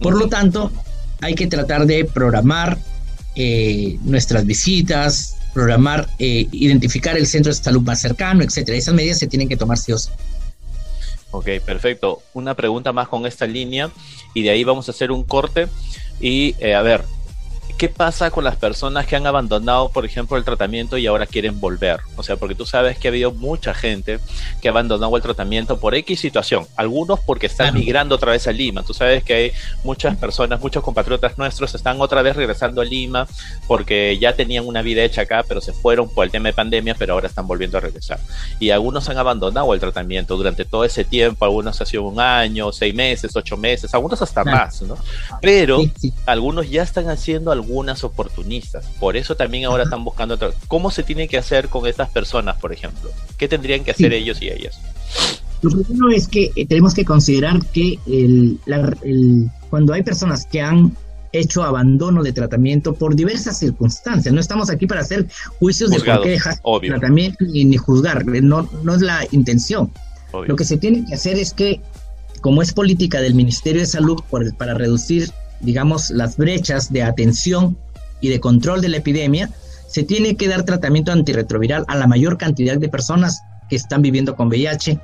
Por 0.00 0.16
lo 0.16 0.28
tanto, 0.28 0.70
hay 1.20 1.34
que 1.34 1.48
tratar 1.48 1.86
de 1.86 2.04
programar 2.04 2.78
eh, 3.34 3.98
nuestras 4.02 4.46
visitas, 4.46 5.36
programar, 5.52 6.08
eh, 6.18 6.46
identificar 6.52 7.16
el 7.16 7.26
centro 7.26 7.52
de 7.52 7.58
salud 7.58 7.82
más 7.82 8.00
cercano, 8.00 8.44
etcétera. 8.44 8.78
Esas 8.78 8.94
medidas 8.94 9.18
se 9.18 9.26
tienen 9.26 9.48
que 9.48 9.56
tomar 9.56 9.78
sí 9.78 9.92
o 9.92 9.98
sí. 9.98 10.10
Ok, 11.32 11.46
perfecto. 11.64 12.22
Una 12.34 12.54
pregunta 12.54 12.92
más 12.92 13.08
con 13.08 13.26
esta 13.26 13.46
línea 13.46 13.90
y 14.34 14.42
de 14.42 14.50
ahí 14.50 14.64
vamos 14.64 14.88
a 14.88 14.92
hacer 14.92 15.10
un 15.10 15.24
corte. 15.24 15.68
Y 16.20 16.54
eh, 16.58 16.74
a 16.74 16.82
ver, 16.82 17.04
¿qué 17.80 17.88
pasa 17.88 18.30
con 18.30 18.44
las 18.44 18.56
personas 18.56 19.06
que 19.06 19.16
han 19.16 19.26
abandonado, 19.26 19.88
por 19.88 20.04
ejemplo, 20.04 20.36
el 20.36 20.44
tratamiento 20.44 20.98
y 20.98 21.06
ahora 21.06 21.24
quieren 21.24 21.60
volver? 21.60 22.00
O 22.16 22.22
sea, 22.22 22.36
porque 22.36 22.54
tú 22.54 22.66
sabes 22.66 22.98
que 22.98 23.08
ha 23.08 23.10
habido 23.10 23.32
mucha 23.32 23.72
gente 23.72 24.20
que 24.60 24.68
ha 24.68 24.70
abandonado 24.70 25.16
el 25.16 25.22
tratamiento 25.22 25.80
por 25.80 25.94
X 25.94 26.20
situación, 26.20 26.66
algunos 26.76 27.20
porque 27.20 27.46
están 27.46 27.72
migrando 27.72 28.16
otra 28.16 28.32
vez 28.32 28.46
a 28.46 28.52
Lima. 28.52 28.82
Tú 28.82 28.92
sabes 28.92 29.24
que 29.24 29.32
hay 29.32 29.52
muchas 29.82 30.14
personas, 30.18 30.60
muchos 30.60 30.84
compatriotas 30.84 31.38
nuestros 31.38 31.74
están 31.74 31.98
otra 32.02 32.20
vez 32.20 32.36
regresando 32.36 32.82
a 32.82 32.84
Lima 32.84 33.26
porque 33.66 34.18
ya 34.18 34.36
tenían 34.36 34.66
una 34.66 34.82
vida 34.82 35.02
hecha 35.02 35.22
acá, 35.22 35.42
pero 35.48 35.62
se 35.62 35.72
fueron 35.72 36.10
por 36.10 36.26
el 36.26 36.30
tema 36.30 36.50
de 36.50 36.52
pandemia, 36.52 36.94
pero 36.98 37.14
ahora 37.14 37.28
están 37.28 37.46
volviendo 37.46 37.78
a 37.78 37.80
regresar. 37.80 38.20
Y 38.58 38.72
algunos 38.72 39.08
han 39.08 39.16
abandonado 39.16 39.72
el 39.72 39.80
tratamiento 39.80 40.36
durante 40.36 40.66
todo 40.66 40.84
ese 40.84 41.06
tiempo, 41.06 41.46
algunos 41.46 41.80
ha 41.80 41.86
sido 41.86 42.02
un 42.02 42.20
año, 42.20 42.72
seis 42.72 42.94
meses, 42.94 43.34
ocho 43.34 43.56
meses, 43.56 43.94
algunos 43.94 44.20
hasta 44.20 44.44
más, 44.44 44.82
¿no? 44.82 44.98
Pero 45.40 45.80
algunos 46.26 46.68
ya 46.68 46.82
están 46.82 47.08
haciendo 47.08 47.50
algo 47.50 47.69
algunas 47.70 48.02
oportunistas. 48.02 48.84
Por 48.98 49.16
eso 49.16 49.36
también 49.36 49.64
ahora 49.64 49.84
están 49.84 50.04
buscando 50.04 50.34
otro. 50.34 50.52
¿Cómo 50.66 50.90
se 50.90 51.04
tiene 51.04 51.28
que 51.28 51.38
hacer 51.38 51.68
con 51.68 51.86
estas 51.86 52.10
personas, 52.10 52.56
por 52.56 52.72
ejemplo? 52.72 53.10
¿Qué 53.38 53.46
tendrían 53.46 53.84
que 53.84 53.92
hacer 53.92 54.12
ellos 54.12 54.42
y 54.42 54.48
ellas? 54.48 54.80
Lo 55.62 55.70
primero 55.70 56.10
es 56.10 56.26
que 56.26 56.50
eh, 56.56 56.66
tenemos 56.66 56.94
que 56.94 57.04
considerar 57.04 57.64
que 57.66 57.98
el, 58.06 58.58
cuando 59.68 59.92
hay 59.92 60.02
personas 60.02 60.46
que 60.46 60.60
han 60.60 60.96
hecho 61.32 61.62
abandono 61.62 62.24
de 62.24 62.32
tratamiento 62.32 62.92
por 62.92 63.14
diversas 63.14 63.58
circunstancias. 63.58 64.34
No 64.34 64.40
estamos 64.40 64.68
aquí 64.68 64.88
para 64.88 65.02
hacer 65.02 65.28
juicios 65.60 65.90
de 65.90 66.00
por 66.00 66.22
qué 66.22 66.30
dejar 66.30 66.56
tratamiento 66.82 67.44
ni, 67.44 67.76
juzgar, 67.76 68.26
no, 68.26 68.68
no 68.82 68.94
es 68.94 69.00
la 69.00 69.24
intención. 69.30 69.92
Lo 70.46 70.56
que 70.56 70.64
se 70.64 70.76
tiene 70.76 71.04
que 71.06 71.14
hacer 71.14 71.38
es 71.38 71.54
que, 71.54 71.80
como 72.40 72.62
es 72.62 72.72
política 72.72 73.20
del 73.20 73.34
Ministerio 73.34 73.80
de 73.80 73.86
Salud 73.86 74.20
para 74.58 74.74
reducir, 74.74 75.30
digamos, 75.60 76.10
las 76.10 76.36
brechas 76.36 76.92
de 76.92 77.02
atención 77.02 77.76
y 78.20 78.28
de 78.28 78.40
control 78.40 78.80
de 78.80 78.88
la 78.88 78.98
epidemia, 78.98 79.50
se 79.86 80.02
tiene 80.02 80.36
que 80.36 80.48
dar 80.48 80.64
tratamiento 80.64 81.12
antirretroviral 81.12 81.84
a 81.88 81.96
la 81.96 82.06
mayor 82.06 82.38
cantidad 82.38 82.76
de 82.76 82.88
personas 82.88 83.40
que 83.68 83.76
están 83.76 84.02
viviendo 84.02 84.36
con 84.36 84.48
VIH, 84.48 85.00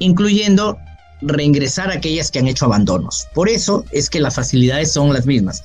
incluyendo 0.00 0.78
reingresar 1.22 1.90
a 1.90 1.94
aquellas 1.94 2.30
que 2.30 2.38
han 2.38 2.48
hecho 2.48 2.66
abandonos. 2.66 3.28
Por 3.34 3.48
eso 3.48 3.84
es 3.90 4.10
que 4.10 4.20
las 4.20 4.34
facilidades 4.34 4.92
son 4.92 5.12
las 5.12 5.26
mismas. 5.26 5.62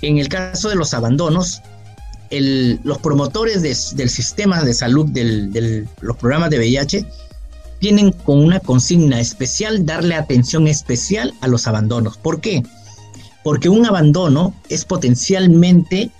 En 0.00 0.18
el 0.18 0.28
caso 0.28 0.68
de 0.68 0.74
los 0.74 0.94
abandonos, 0.94 1.62
los 2.30 2.98
promotores 2.98 3.62
del 3.62 4.08
sistema 4.10 4.64
de 4.64 4.74
salud 4.74 5.06
de 5.06 5.86
los 6.00 6.16
programas 6.16 6.50
de 6.50 6.58
VIH 6.58 7.06
tienen 7.78 8.12
con 8.12 8.38
una 8.38 8.58
consigna 8.58 9.20
especial 9.20 9.84
darle 9.84 10.14
atención 10.14 10.66
especial 10.66 11.34
a 11.40 11.48
los 11.48 11.66
abandonos. 11.66 12.16
¿Por 12.16 12.40
qué? 12.40 12.62
Porque 13.44 13.68
un 13.68 13.86
abandono 13.86 14.54
es 14.68 14.84
potencialmente 14.84 16.10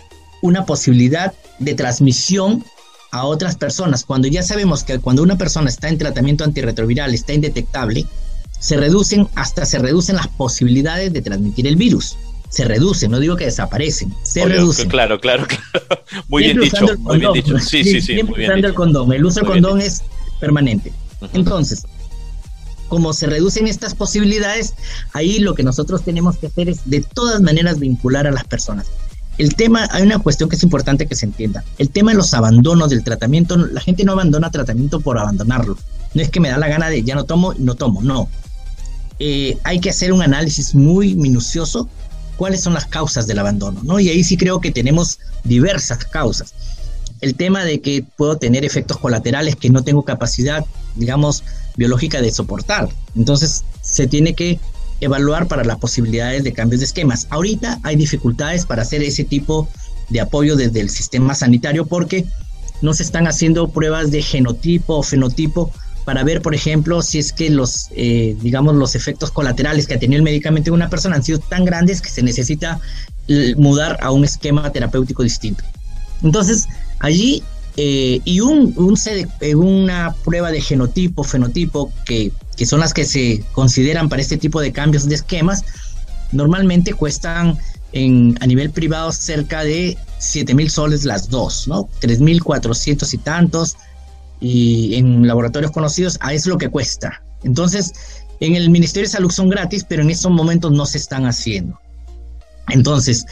una 0.40 0.66
posibilidad 0.66 1.32
de 1.58 1.74
transmisión 1.74 2.64
a 3.12 3.24
otras 3.26 3.56
personas. 3.56 4.04
Cuando 4.04 4.26
ya 4.26 4.42
sabemos 4.42 4.82
que 4.82 4.98
cuando 4.98 5.22
una 5.22 5.38
persona 5.38 5.68
está 5.68 5.88
en 5.88 5.98
tratamiento 5.98 6.44
antirretroviral 6.44 7.14
está 7.14 7.32
indetectable, 7.32 8.06
se 8.58 8.76
reducen, 8.76 9.28
hasta 9.34 9.66
se 9.66 9.78
reducen 9.78 10.16
las 10.16 10.28
posibilidades 10.28 11.12
de 11.12 11.22
transmitir 11.22 11.66
el 11.66 11.76
virus. 11.76 12.16
Se 12.48 12.64
reducen, 12.64 13.10
no 13.10 13.18
digo 13.18 13.36
que 13.36 13.46
desaparecen, 13.46 14.14
se 14.22 14.44
reducen. 14.44 14.88
Claro, 14.88 15.20
claro, 15.20 15.46
claro. 15.46 16.02
Muy 16.28 16.44
bien 16.44 16.60
dicho, 16.60 16.86
muy 16.98 17.18
bien 17.18 17.32
dicho. 17.32 17.58
Sí, 17.58 17.82
sí, 17.82 18.00
sí. 18.00 18.22
Muy 18.22 18.40
bien 18.40 18.52
el 18.52 18.74
condón. 18.74 19.12
El 19.12 19.24
uso 19.24 19.40
del 19.40 19.48
condón 19.48 19.80
es 19.80 20.02
permanente. 20.38 20.92
Entonces, 21.32 21.86
como 22.92 23.14
se 23.14 23.26
reducen 23.26 23.68
estas 23.68 23.94
posibilidades, 23.94 24.74
ahí 25.14 25.38
lo 25.38 25.54
que 25.54 25.62
nosotros 25.62 26.02
tenemos 26.02 26.36
que 26.36 26.48
hacer 26.48 26.68
es 26.68 26.80
de 26.84 27.00
todas 27.00 27.40
maneras 27.40 27.78
vincular 27.78 28.26
a 28.26 28.30
las 28.30 28.44
personas. 28.44 28.84
El 29.38 29.54
tema, 29.54 29.88
hay 29.92 30.02
una 30.02 30.18
cuestión 30.18 30.50
que 30.50 30.56
es 30.56 30.62
importante 30.62 31.06
que 31.06 31.14
se 31.14 31.24
entienda. 31.24 31.64
El 31.78 31.88
tema 31.88 32.10
de 32.10 32.18
los 32.18 32.34
abandonos 32.34 32.90
del 32.90 33.02
tratamiento, 33.02 33.56
la 33.56 33.80
gente 33.80 34.04
no 34.04 34.12
abandona 34.12 34.50
tratamiento 34.50 35.00
por 35.00 35.18
abandonarlo. 35.18 35.78
No 36.12 36.20
es 36.20 36.28
que 36.28 36.38
me 36.38 36.50
da 36.50 36.58
la 36.58 36.68
gana 36.68 36.90
de 36.90 37.02
ya 37.02 37.14
no 37.14 37.24
tomo, 37.24 37.54
no 37.56 37.76
tomo, 37.76 38.02
no. 38.02 38.28
Eh, 39.18 39.56
hay 39.64 39.80
que 39.80 39.88
hacer 39.88 40.12
un 40.12 40.20
análisis 40.20 40.74
muy 40.74 41.14
minucioso 41.14 41.88
cuáles 42.36 42.60
son 42.60 42.74
las 42.74 42.84
causas 42.84 43.26
del 43.26 43.38
abandono, 43.38 43.80
¿no? 43.84 44.00
Y 44.00 44.10
ahí 44.10 44.22
sí 44.22 44.36
creo 44.36 44.60
que 44.60 44.70
tenemos 44.70 45.18
diversas 45.44 46.04
causas. 46.04 46.52
El 47.22 47.34
tema 47.34 47.64
de 47.64 47.80
que 47.80 48.04
puedo 48.16 48.36
tener 48.36 48.64
efectos 48.64 48.98
colaterales 48.98 49.56
que 49.56 49.70
no 49.70 49.82
tengo 49.82 50.04
capacidad, 50.04 50.66
digamos, 50.96 51.42
biológica 51.76 52.20
de 52.20 52.30
soportar. 52.30 52.90
Entonces, 53.16 53.64
se 53.80 54.06
tiene 54.06 54.34
que 54.34 54.60
evaluar 55.00 55.48
para 55.48 55.64
las 55.64 55.78
posibilidades 55.78 56.44
de 56.44 56.52
cambios 56.52 56.80
de 56.80 56.86
esquemas. 56.86 57.26
Ahorita 57.30 57.80
hay 57.82 57.96
dificultades 57.96 58.66
para 58.66 58.82
hacer 58.82 59.02
ese 59.02 59.24
tipo 59.24 59.68
de 60.10 60.20
apoyo 60.20 60.56
desde 60.56 60.80
el 60.80 60.90
sistema 60.90 61.34
sanitario 61.34 61.86
porque 61.86 62.26
no 62.82 62.92
se 62.94 63.02
están 63.02 63.26
haciendo 63.26 63.68
pruebas 63.68 64.10
de 64.10 64.22
genotipo 64.22 64.96
o 64.96 65.02
fenotipo 65.02 65.72
para 66.04 66.24
ver, 66.24 66.42
por 66.42 66.54
ejemplo, 66.54 67.00
si 67.02 67.18
es 67.18 67.32
que 67.32 67.48
los, 67.50 67.88
eh, 67.92 68.36
digamos, 68.40 68.74
los 68.74 68.94
efectos 68.94 69.30
colaterales 69.30 69.86
que 69.86 69.94
ha 69.94 69.98
tenido 69.98 70.18
el 70.18 70.24
medicamento 70.24 70.70
en 70.70 70.74
una 70.74 70.90
persona 70.90 71.16
han 71.16 71.22
sido 71.22 71.38
tan 71.38 71.64
grandes 71.64 72.00
que 72.00 72.10
se 72.10 72.22
necesita 72.22 72.80
mudar 73.56 73.98
a 74.02 74.10
un 74.10 74.24
esquema 74.24 74.70
terapéutico 74.72 75.22
distinto. 75.22 75.62
Entonces, 76.22 76.66
allí, 77.02 77.42
eh, 77.76 78.20
y 78.24 78.40
un, 78.40 78.74
un, 78.76 78.96
una 79.56 80.14
prueba 80.24 80.50
de 80.50 80.60
genotipo, 80.60 81.24
fenotipo, 81.24 81.92
que, 82.04 82.32
que 82.56 82.66
son 82.66 82.80
las 82.80 82.94
que 82.94 83.04
se 83.04 83.44
consideran 83.52 84.08
para 84.08 84.22
este 84.22 84.36
tipo 84.36 84.60
de 84.60 84.72
cambios 84.72 85.06
de 85.08 85.14
esquemas, 85.14 85.64
normalmente 86.32 86.94
cuestan 86.94 87.58
en, 87.92 88.38
a 88.40 88.46
nivel 88.46 88.70
privado 88.70 89.12
cerca 89.12 89.64
de 89.64 89.98
7 90.18 90.54
mil 90.54 90.70
soles 90.70 91.04
las 91.04 91.28
dos, 91.28 91.68
¿no? 91.68 91.88
3.400 92.00 93.12
y 93.12 93.18
tantos, 93.18 93.76
y 94.40 94.94
en 94.96 95.26
laboratorios 95.26 95.72
conocidos, 95.72 96.18
a 96.20 96.32
es 96.32 96.46
lo 96.46 96.58
que 96.58 96.68
cuesta. 96.68 97.22
Entonces, 97.42 97.92
en 98.40 98.56
el 98.56 98.70
Ministerio 98.70 99.08
de 99.08 99.12
Salud 99.12 99.30
son 99.30 99.48
gratis, 99.48 99.84
pero 99.88 100.02
en 100.02 100.10
estos 100.10 100.30
momentos 100.30 100.72
no 100.72 100.84
se 100.84 100.98
están 100.98 101.26
haciendo. 101.26 101.78
Entonces, 102.68 103.26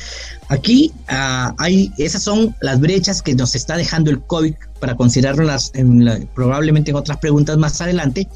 aquí 0.48 0.92
uh, 1.08 1.54
hay, 1.58 1.92
esas 1.98 2.22
son 2.22 2.54
las 2.60 2.80
brechas 2.80 3.22
que 3.22 3.34
nos 3.34 3.54
está 3.54 3.76
dejando 3.76 4.10
el 4.10 4.20
COVID 4.20 4.54
para 4.80 4.96
considerarlas 4.96 5.70
en 5.74 6.28
probablemente 6.34 6.90
en 6.90 6.96
otras 6.96 7.18
preguntas 7.18 7.56
más 7.56 7.80
adelante, 7.80 8.28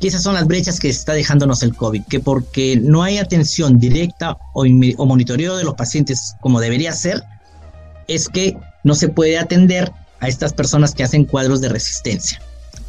esas 0.00 0.22
son 0.22 0.34
las 0.34 0.46
brechas 0.46 0.78
que 0.78 0.88
está 0.88 1.12
dejándonos 1.12 1.62
el 1.62 1.74
COVID, 1.74 2.04
que 2.04 2.20
porque 2.20 2.78
no 2.80 3.02
hay 3.02 3.18
atención 3.18 3.78
directa 3.78 4.36
o, 4.54 4.62
o 4.62 5.06
monitoreo 5.06 5.56
de 5.56 5.64
los 5.64 5.74
pacientes 5.74 6.34
como 6.40 6.60
debería 6.60 6.92
ser, 6.92 7.22
es 8.06 8.28
que 8.28 8.56
no 8.84 8.94
se 8.94 9.08
puede 9.08 9.38
atender 9.38 9.90
a 10.20 10.28
estas 10.28 10.52
personas 10.52 10.94
que 10.94 11.02
hacen 11.02 11.24
cuadros 11.24 11.60
de 11.60 11.68
resistencia. 11.68 12.40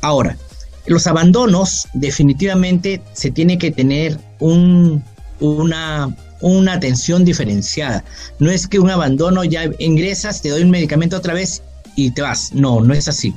Ahora, 0.02 0.38
los 0.86 1.08
abandonos 1.08 1.88
definitivamente 1.93 3.02
se 3.13 3.32
tiene 3.32 3.58
que 3.58 3.71
tener 3.71 4.19
un, 4.39 5.04
una, 5.39 6.15
una 6.41 6.73
atención 6.73 7.25
diferenciada. 7.25 8.04
No 8.39 8.52
es 8.52 8.67
que 8.67 8.80
un 8.80 8.89
abandono 8.89 9.43
ya 9.43 9.69
ingresas, 9.80 10.41
te 10.41 10.49
doy 10.49 10.63
un 10.63 10.71
medicamento 10.71 11.17
otra 11.17 11.34
vez 11.34 11.62
y 11.95 12.12
te 12.12 12.21
vas. 12.21 12.54
No, 12.54 12.82
no 12.82 12.93
es 12.93 13.08
así. 13.08 13.34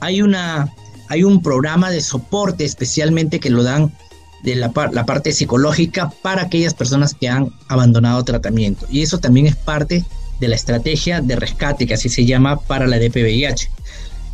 Hay, 0.00 0.22
una, 0.22 0.72
hay 1.08 1.24
un 1.24 1.42
programa 1.42 1.90
de 1.90 2.00
soporte 2.00 2.64
especialmente 2.64 3.40
que 3.40 3.50
lo 3.50 3.62
dan 3.62 3.92
de 4.42 4.56
la, 4.56 4.72
la 4.92 5.06
parte 5.06 5.32
psicológica 5.32 6.10
para 6.22 6.42
aquellas 6.42 6.74
personas 6.74 7.14
que 7.14 7.28
han 7.28 7.52
abandonado 7.68 8.24
tratamiento. 8.24 8.86
Y 8.90 9.02
eso 9.02 9.18
también 9.18 9.46
es 9.46 9.56
parte 9.56 10.04
de 10.40 10.48
la 10.48 10.56
estrategia 10.56 11.20
de 11.20 11.36
rescate, 11.36 11.86
que 11.86 11.94
así 11.94 12.08
se 12.08 12.24
llama, 12.24 12.60
para 12.60 12.86
la 12.86 12.98
DPVIH. 12.98 13.70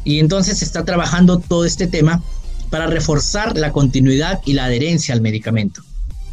Y 0.05 0.21
entonces 0.21 0.59
se 0.59 0.65
está 0.65 0.85
trabajando 0.85 1.39
todo 1.39 1.67
este 1.67 1.87
tema 1.87 2.23
para 2.71 2.87
reforzar 2.87 3.57
la 3.57 3.73
continuidad 3.73 4.41
y 4.47 4.55
la 4.55 4.65
adherencia 4.65 5.15
al 5.15 5.21
medicamento. 5.21 5.83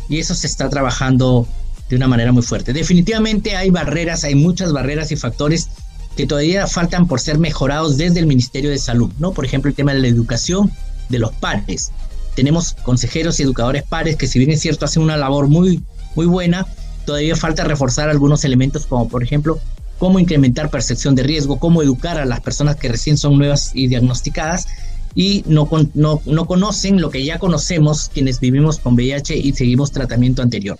Y 0.10 0.20
eso 0.20 0.36
se 0.36 0.48
está 0.48 0.70
trabajando 0.70 1.48
de 1.89 1.96
una 1.96 2.08
manera 2.08 2.32
muy 2.32 2.44
fuerte. 2.44 2.74
Definitivamente 2.74 3.56
hay 3.56 3.70
barreras, 3.70 4.24
hay 4.24 4.36
muchas 4.36 4.72
barreras 4.74 5.12
y 5.12 5.15
factores 5.15 5.70
que 6.15 6.26
todavía 6.26 6.68
faltan 6.68 7.08
por 7.08 7.20
ser 7.20 7.38
mejorados 7.38 7.98
desde 7.98 8.20
el 8.20 8.26
Ministerio 8.26 8.70
de 8.70 8.78
Salud, 8.78 9.12
¿no? 9.20 9.34
Por 9.34 9.46
ejemplo, 9.46 9.70
el 9.70 9.76
tema 9.76 9.94
de 9.94 10.00
la 10.00 10.08
educación 10.08 10.72
de 11.10 11.20
los 11.20 11.32
pares. 11.34 11.91
Tenemos 12.36 12.74
consejeros 12.84 13.39
y 13.39 13.44
educadores 13.44 13.84
pares 13.84 14.15
que 14.15 14.28
si 14.28 14.39
bien 14.39 14.52
es 14.52 14.62
cierto 14.62 14.86
hacen 14.86 15.04
una 15.04 15.18
labor 15.18 15.48
muy 15.48 15.84
muy 16.15 16.26
buena, 16.26 16.65
todavía 17.06 17.36
falta 17.36 17.63
reforzar 17.65 18.10
algunos 18.10 18.46
elementos 18.46 18.86
como 18.86 19.08
por 19.10 19.22
ejemplo 19.22 19.60
cómo 20.00 20.20
incrementar 20.20 20.70
percepción 20.70 21.15
de 21.15 21.24
riesgo, 21.24 21.60
cómo 21.60 21.82
educar 21.82 22.18
a 22.18 22.26
las 22.26 22.41
personas 22.41 22.76
que 22.78 22.89
recién 22.89 23.18
son 23.18 23.38
nuevas 23.38 23.72
y 23.74 23.88
diagnosticadas 23.88 24.68
y 25.15 25.43
no, 25.47 25.67
no, 25.93 26.21
no 26.25 26.45
conocen 26.45 27.01
lo 27.01 27.10
que 27.10 27.23
ya 27.23 27.39
conocemos 27.39 28.10
quienes 28.13 28.39
vivimos 28.39 28.80
con 28.80 28.93
VIH 28.93 29.36
y 29.36 29.54
seguimos 29.54 29.91
tratamiento 29.91 30.41
anterior. 30.41 30.78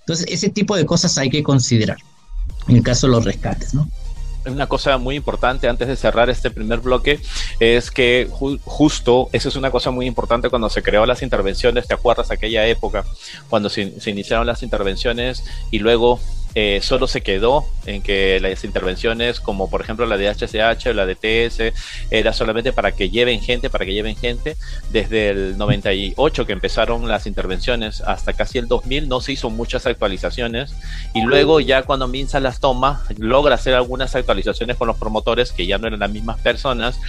Entonces, 0.00 0.26
ese 0.28 0.48
tipo 0.48 0.76
de 0.76 0.86
cosas 0.86 1.16
hay 1.18 1.30
que 1.30 1.42
considerar 1.42 1.98
en 2.68 2.76
el 2.76 2.82
caso 2.82 3.06
de 3.06 3.12
los 3.12 3.24
rescates, 3.24 3.74
¿no? 3.74 3.88
una 4.46 4.66
cosa 4.66 4.98
muy 4.98 5.16
importante 5.16 5.68
antes 5.68 5.88
de 5.88 5.96
cerrar 5.96 6.28
este 6.28 6.50
primer 6.50 6.80
bloque 6.80 7.18
es 7.60 7.90
que 7.90 8.28
justo, 8.30 9.30
eso 9.32 9.48
es 9.48 9.56
una 9.56 9.70
cosa 9.70 9.90
muy 9.90 10.06
importante 10.06 10.50
cuando 10.50 10.68
se 10.68 10.82
creó 10.82 11.06
las 11.06 11.22
intervenciones, 11.22 11.86
¿te 11.86 11.94
acuerdas 11.94 12.30
aquella 12.30 12.66
época 12.66 13.04
cuando 13.48 13.70
se, 13.70 13.98
se 14.00 14.10
iniciaron 14.10 14.46
las 14.46 14.62
intervenciones 14.62 15.44
y 15.70 15.78
luego 15.78 16.20
eh, 16.56 16.80
solo 16.82 17.08
se 17.08 17.20
quedó 17.20 17.66
en 17.84 18.00
que 18.00 18.38
las 18.40 18.62
intervenciones 18.62 19.40
como 19.40 19.68
por 19.68 19.80
ejemplo 19.80 20.06
la 20.06 20.16
de 20.16 20.28
HCH 20.28 20.86
o 20.86 20.92
la 20.92 21.04
de 21.04 21.16
TS 21.16 21.74
era 22.10 22.32
solamente 22.32 22.72
para 22.72 22.92
que 22.92 23.10
lleven 23.10 23.40
gente, 23.40 23.70
para 23.70 23.84
que 23.84 23.92
lleven 23.92 24.16
gente. 24.16 24.56
Desde 24.90 25.30
el 25.30 25.58
98 25.58 26.46
que 26.46 26.52
empezaron 26.52 27.08
las 27.08 27.26
intervenciones 27.26 28.00
hasta 28.02 28.34
casi 28.34 28.58
el 28.58 28.68
2000 28.68 29.08
no 29.08 29.20
se 29.20 29.32
hizo 29.32 29.50
muchas 29.50 29.86
actualizaciones. 29.86 30.74
Y 31.12 31.22
luego 31.22 31.58
ya 31.58 31.82
cuando 31.82 32.06
Minsa 32.06 32.38
las 32.38 32.60
toma 32.60 33.02
logra 33.18 33.56
hacer 33.56 33.74
algunas 33.74 34.14
actualizaciones 34.14 34.76
con 34.76 34.86
los 34.86 34.96
promotores 34.96 35.50
que 35.50 35.66
ya 35.66 35.78
no 35.78 35.88
eran 35.88 36.00
las 36.00 36.10
mismas 36.10 36.38
personas. 36.40 37.00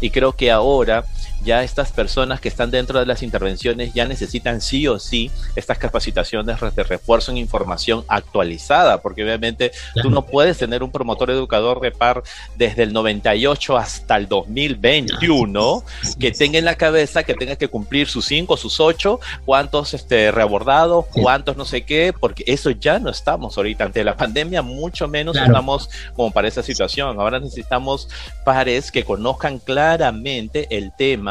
Y 0.00 0.10
creo 0.10 0.32
que 0.32 0.50
ahora 0.50 1.04
ya 1.44 1.62
estas 1.62 1.92
personas 1.92 2.40
que 2.40 2.48
están 2.48 2.70
dentro 2.70 2.98
de 2.98 3.06
las 3.06 3.22
intervenciones 3.22 3.92
ya 3.94 4.06
necesitan 4.06 4.60
sí 4.60 4.86
o 4.88 4.98
sí 4.98 5.30
estas 5.56 5.78
capacitaciones 5.78 6.56
de 6.74 6.84
refuerzo 6.84 7.30
en 7.30 7.38
información 7.38 8.04
actualizada, 8.08 9.00
porque 9.00 9.24
obviamente 9.24 9.72
tú 10.02 10.10
no 10.10 10.26
puedes 10.26 10.58
tener 10.58 10.82
un 10.82 10.90
promotor 10.90 11.30
educador 11.30 11.80
de 11.80 11.90
par 11.90 12.22
desde 12.56 12.82
el 12.82 12.92
98 12.92 13.76
hasta 13.76 14.16
el 14.16 14.28
2021 14.28 15.82
que 16.18 16.32
tenga 16.32 16.58
en 16.58 16.64
la 16.64 16.74
cabeza 16.74 17.22
que 17.22 17.34
tenga 17.34 17.56
que 17.56 17.68
cumplir 17.68 18.08
sus 18.08 18.26
5, 18.26 18.56
sus 18.56 18.80
8, 18.80 19.20
cuántos 19.44 19.94
este, 19.94 20.30
reabordados, 20.30 21.06
cuántos 21.12 21.56
no 21.56 21.64
sé 21.64 21.82
qué, 21.82 22.12
porque 22.18 22.44
eso 22.46 22.70
ya 22.70 22.98
no 22.98 23.10
estamos 23.10 23.56
ahorita. 23.56 23.84
Ante 23.84 24.04
la 24.04 24.16
pandemia, 24.16 24.62
mucho 24.62 25.08
menos 25.08 25.36
estamos 25.36 25.90
como 26.14 26.30
para 26.30 26.48
esa 26.48 26.62
situación. 26.62 27.20
Ahora 27.20 27.40
necesitamos 27.40 28.08
pares 28.44 28.90
que 28.90 29.04
conozcan 29.04 29.58
claramente 29.58 30.66
el 30.70 30.92
tema 30.96 31.27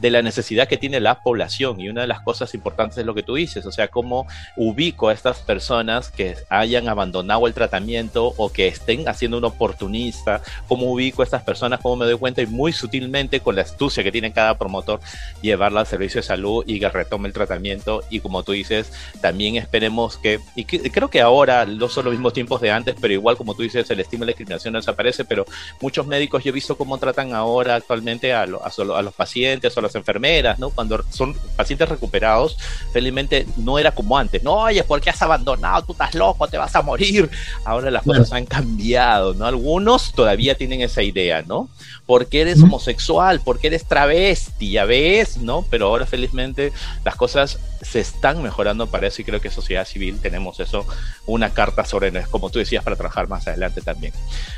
de 0.00 0.10
la 0.10 0.22
necesidad 0.22 0.68
que 0.68 0.76
tiene 0.76 1.00
la 1.00 1.22
población. 1.22 1.80
Y 1.80 1.88
una 1.88 2.02
de 2.02 2.06
las 2.06 2.20
cosas 2.20 2.54
importantes 2.54 2.98
es 2.98 3.06
lo 3.06 3.14
que 3.14 3.22
tú 3.22 3.34
dices, 3.34 3.64
o 3.66 3.72
sea, 3.72 3.88
cómo 3.88 4.26
ubico 4.56 5.08
a 5.08 5.12
estas 5.12 5.38
personas 5.40 6.10
que 6.10 6.36
hayan 6.48 6.88
abandonado 6.88 7.46
el 7.46 7.54
tratamiento 7.54 8.34
o 8.36 8.50
que 8.50 8.68
estén 8.68 9.08
haciendo 9.08 9.38
un 9.38 9.44
oportunista, 9.44 10.42
cómo 10.66 10.92
ubico 10.92 11.22
a 11.22 11.24
estas 11.24 11.42
personas, 11.42 11.80
cómo 11.80 11.96
me 11.96 12.06
doy 12.06 12.18
cuenta 12.18 12.42
y 12.42 12.46
muy 12.46 12.72
sutilmente 12.72 13.40
con 13.40 13.56
la 13.56 13.62
astucia 13.62 14.02
que 14.02 14.12
tiene 14.12 14.32
cada 14.32 14.58
promotor 14.58 15.00
llevarla 15.40 15.80
al 15.80 15.86
servicio 15.86 16.20
de 16.20 16.26
salud 16.26 16.64
y 16.66 16.80
que 16.80 16.88
retome 16.88 17.28
el 17.28 17.34
tratamiento. 17.34 18.02
Y 18.10 18.20
como 18.20 18.42
tú 18.42 18.52
dices, 18.52 18.92
también 19.20 19.56
esperemos 19.56 20.18
que, 20.18 20.40
y 20.54 20.64
creo 20.64 21.08
que 21.08 21.20
ahora 21.20 21.64
no 21.64 21.88
son 21.88 22.04
los 22.04 22.12
mismos 22.12 22.32
tiempos 22.32 22.60
de 22.60 22.70
antes, 22.70 22.96
pero 23.00 23.14
igual 23.14 23.36
como 23.36 23.54
tú 23.54 23.62
dices, 23.62 23.90
el 23.90 24.00
estímulo 24.00 24.26
de 24.26 24.32
discriminación 24.32 24.72
no 24.72 24.78
desaparece, 24.78 25.24
pero 25.24 25.46
muchos 25.80 26.06
médicos 26.06 26.44
yo 26.44 26.50
he 26.50 26.52
visto 26.52 26.76
cómo 26.76 26.98
tratan 26.98 27.32
ahora 27.34 27.76
actualmente 27.76 28.32
a, 28.32 28.42
a, 28.42 28.46
los 28.46 29.14
pacientes 29.14 29.37
o 29.46 29.78
a 29.78 29.82
las 29.82 29.94
enfermeras, 29.94 30.58
¿no? 30.58 30.70
Cuando 30.70 31.04
son 31.10 31.34
pacientes 31.56 31.88
recuperados, 31.88 32.56
felizmente 32.92 33.46
no 33.56 33.78
era 33.78 33.92
como 33.92 34.16
antes, 34.18 34.42
no, 34.42 34.54
oye, 34.54 34.82
¿por 34.84 35.00
qué 35.00 35.10
has 35.10 35.22
abandonado? 35.22 35.82
Tú 35.82 35.92
estás 35.92 36.14
loco, 36.14 36.48
te 36.48 36.58
vas 36.58 36.74
a 36.74 36.82
morir. 36.82 37.30
Ahora 37.64 37.90
las 37.90 38.02
cosas 38.02 38.32
han 38.32 38.46
cambiado, 38.46 39.34
¿no? 39.34 39.46
Algunos 39.46 40.12
todavía 40.12 40.56
tienen 40.56 40.80
esa 40.80 41.02
idea, 41.02 41.42
¿no? 41.42 41.68
Porque 42.06 42.40
eres 42.40 42.62
homosexual, 42.62 43.40
porque 43.44 43.68
eres 43.68 43.84
travesti, 43.84 44.72
ya 44.72 44.84
ves, 44.84 45.36
¿no? 45.36 45.64
Pero 45.70 45.86
ahora 45.86 46.06
felizmente 46.06 46.72
las 47.04 47.16
cosas 47.16 47.58
se 47.82 48.00
están 48.00 48.42
mejorando 48.42 48.86
para 48.88 49.06
eso 49.06 49.22
y 49.22 49.24
creo 49.24 49.40
que 49.40 49.50
sociedad 49.50 49.86
civil 49.86 50.18
tenemos 50.20 50.58
eso, 50.60 50.86
una 51.26 51.50
carta 51.50 51.84
sobre, 51.84 52.10
como 52.26 52.50
tú 52.50 52.58
decías, 52.58 52.82
para 52.82 52.96
trabajar 52.96 53.28
más 53.28 53.46
adelante 53.46 53.80
también. 53.82 54.12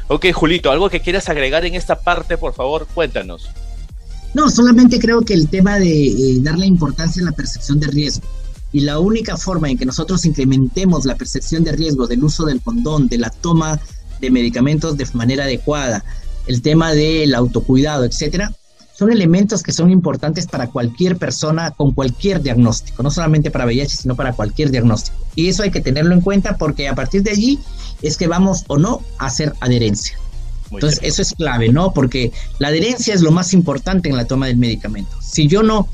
Ok, 0.09 0.27
Julito, 0.33 0.71
¿algo 0.71 0.89
que 0.91 1.01
quieras 1.01 1.29
agregar 1.29 1.65
en 1.65 1.75
esta 1.75 2.01
parte, 2.01 2.39
por 2.39 2.55
favor? 2.55 2.87
Cuéntanos. 2.87 3.51
No, 4.35 4.51
solamente 4.51 4.99
creo 4.99 5.23
que 5.23 5.35
el 5.35 5.49
tema 5.49 5.79
de 5.79 6.07
eh, 6.07 6.39
darle 6.41 6.67
importancia 6.67 7.23
a 7.23 7.27
la 7.27 7.33
percepción 7.33 7.81
de 7.81 7.89
riesgo 7.89 8.25
y 8.73 8.81
la 8.81 9.01
única 9.01 9.37
forma 9.37 9.69
en 9.69 9.77
que 9.77 9.87
nosotros 9.87 10.25
incrementemos 10.25 11.05
la 11.05 11.17
percepción 11.17 11.65
de 11.65 11.73
riesgo 11.73 12.07
del 12.07 12.23
uso 12.23 12.45
del 12.45 12.61
condón, 12.61 13.09
de 13.09 13.19
la 13.19 13.31
toma 13.31 13.81
de 14.21 14.31
medicamentos 14.31 14.97
de 14.97 15.07
manera 15.15 15.45
adecuada, 15.45 16.05
el 16.47 16.63
tema 16.63 16.93
del 16.93 17.35
autocuidado, 17.35 18.05
etcétera, 18.05 18.55
son 19.01 19.11
elementos 19.11 19.63
que 19.63 19.73
son 19.73 19.91
importantes 19.91 20.47
para 20.47 20.67
cualquier 20.67 21.17
persona 21.17 21.71
con 21.71 21.93
cualquier 21.93 22.43
diagnóstico, 22.43 23.03
no 23.03 23.11
solamente 23.11 23.51
para 23.51 23.65
VIH, 23.65 23.97
sino 23.97 24.15
para 24.15 24.35
cualquier 24.35 24.71
diagnóstico. 24.71 25.17
Y 25.35 25.49
eso 25.49 25.63
hay 25.63 25.71
que 25.71 25.81
tenerlo 25.81 26.13
en 26.13 26.21
cuenta 26.21 26.59
porque 26.59 26.87
a 26.87 26.95
partir 26.95 27.23
de 27.23 27.31
allí 27.31 27.59
es 28.03 28.19
que 28.19 28.27
vamos 28.27 28.65
o 28.69 28.77
no 28.77 29.01
a 29.19 29.27
hacer 29.27 29.55
adherencia. 29.61 30.19
Entonces, 30.71 31.01
eso 31.03 31.23
es 31.23 31.35
clave, 31.35 31.69
¿no? 31.69 31.93
Porque 31.93 32.33
la 32.59 32.69
adherencia 32.69 33.15
es 33.15 33.23
lo 33.23 33.31
más 33.31 33.53
importante 33.53 34.09
en 34.09 34.17
la 34.17 34.27
toma 34.27 34.47
del 34.47 34.57
medicamento. 34.57 35.11
Si 35.21 35.49
yo 35.49 35.63
no, 35.63 35.89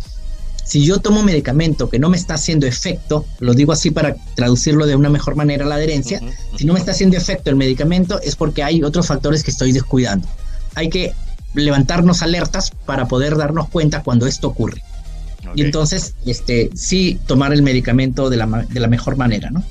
si 0.65 0.85
yo 0.85 0.99
tomo 0.99 1.23
medicamento 1.23 1.89
que 1.89 1.99
no 1.99 2.11
me 2.11 2.17
está 2.17 2.35
haciendo 2.35 2.67
efecto, 2.67 3.25
lo 3.41 3.55
digo 3.55 3.73
así 3.73 3.91
para 3.91 4.17
traducirlo 4.35 4.87
de 4.87 4.97
una 4.97 5.09
mejor 5.09 5.37
manera 5.37 5.65
la 5.65 5.77
adherencia, 5.77 6.21
si 6.57 6.65
no 6.65 6.73
me 6.73 6.79
está 6.79 6.91
haciendo 6.91 7.17
efecto 7.17 7.51
el 7.51 7.57
medicamento 7.57 8.21
es 8.21 8.37
porque 8.37 8.62
hay 8.62 8.83
otros 8.83 9.07
factores 9.07 9.43
que 9.43 9.51
estoy 9.51 9.73
descuidando. 9.73 10.29
Hay 10.75 10.89
que 10.91 11.15
levantarnos 11.55 12.23
alertas 12.23 12.73
para 12.85 13.09
poder 13.09 13.37
darnos 13.37 13.69
cuenta 13.69 14.03
cuando 14.03 14.27
esto 14.27 14.49
ocurre. 14.49 14.83
Y 15.55 15.62
entonces, 15.62 16.15
este, 16.27 16.71
sí 16.75 17.19
tomar 17.27 17.53
el 17.53 17.62
medicamento 17.62 18.29
de 18.29 18.37
la, 18.37 18.47
de 18.47 18.81
la 18.81 18.89
mejor 18.89 19.17
manera, 19.17 19.51
¿no? 19.51 19.62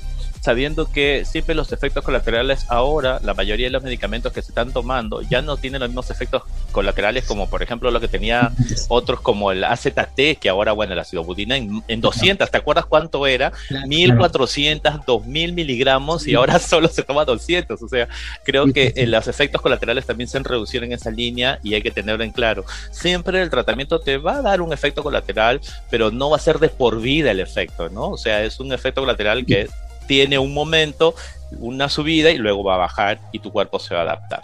Sabiendo 0.46 0.88
que 0.88 1.24
siempre 1.24 1.56
los 1.56 1.72
efectos 1.72 2.04
colaterales 2.04 2.66
ahora, 2.68 3.18
la 3.24 3.34
mayoría 3.34 3.66
de 3.66 3.72
los 3.72 3.82
medicamentos 3.82 4.32
que 4.32 4.42
se 4.42 4.52
están 4.52 4.72
tomando 4.72 5.20
ya 5.22 5.42
no 5.42 5.56
tienen 5.56 5.80
los 5.80 5.88
mismos 5.88 6.08
efectos 6.12 6.44
colaterales 6.70 7.24
como 7.24 7.50
por 7.50 7.64
ejemplo 7.64 7.90
lo 7.90 8.00
que 8.00 8.06
tenía 8.06 8.52
otros 8.86 9.20
como 9.20 9.50
el 9.50 9.64
AZT, 9.64 10.38
que 10.40 10.48
ahora, 10.48 10.70
bueno, 10.70 10.94
la 10.94 11.02
acidobudina 11.02 11.56
en, 11.56 11.82
en 11.88 12.00
200, 12.00 12.48
¿te 12.48 12.58
acuerdas 12.58 12.86
cuánto 12.86 13.26
era? 13.26 13.52
1400, 13.88 15.04
2000 15.04 15.52
miligramos 15.52 16.28
y 16.28 16.36
ahora 16.36 16.58
solo 16.60 16.86
se 16.86 17.02
toma 17.02 17.24
200, 17.24 17.82
o 17.82 17.88
sea, 17.88 18.06
creo 18.44 18.72
que 18.72 18.94
los 19.08 19.26
efectos 19.26 19.60
colaterales 19.60 20.06
también 20.06 20.28
se 20.28 20.38
han 20.38 20.44
reducido 20.44 20.84
en 20.84 20.92
esa 20.92 21.10
línea 21.10 21.58
y 21.64 21.74
hay 21.74 21.82
que 21.82 21.90
tenerlo 21.90 22.22
en 22.22 22.30
claro. 22.30 22.64
Siempre 22.92 23.42
el 23.42 23.50
tratamiento 23.50 23.98
te 23.98 24.16
va 24.16 24.36
a 24.36 24.42
dar 24.42 24.60
un 24.60 24.72
efecto 24.72 25.02
colateral, 25.02 25.60
pero 25.90 26.12
no 26.12 26.30
va 26.30 26.36
a 26.36 26.40
ser 26.40 26.60
de 26.60 26.68
por 26.68 27.00
vida 27.00 27.32
el 27.32 27.40
efecto, 27.40 27.88
¿no? 27.88 28.10
O 28.10 28.16
sea, 28.16 28.44
es 28.44 28.60
un 28.60 28.72
efecto 28.72 29.00
colateral 29.00 29.44
que 29.44 29.68
tiene 30.06 30.38
un 30.38 30.54
momento, 30.54 31.14
una 31.58 31.88
subida 31.88 32.30
y 32.30 32.38
luego 32.38 32.64
va 32.64 32.74
a 32.74 32.78
bajar 32.78 33.20
y 33.32 33.38
tu 33.38 33.50
cuerpo 33.52 33.78
se 33.78 33.94
va 33.94 34.00
a 34.00 34.04
adaptar. 34.04 34.42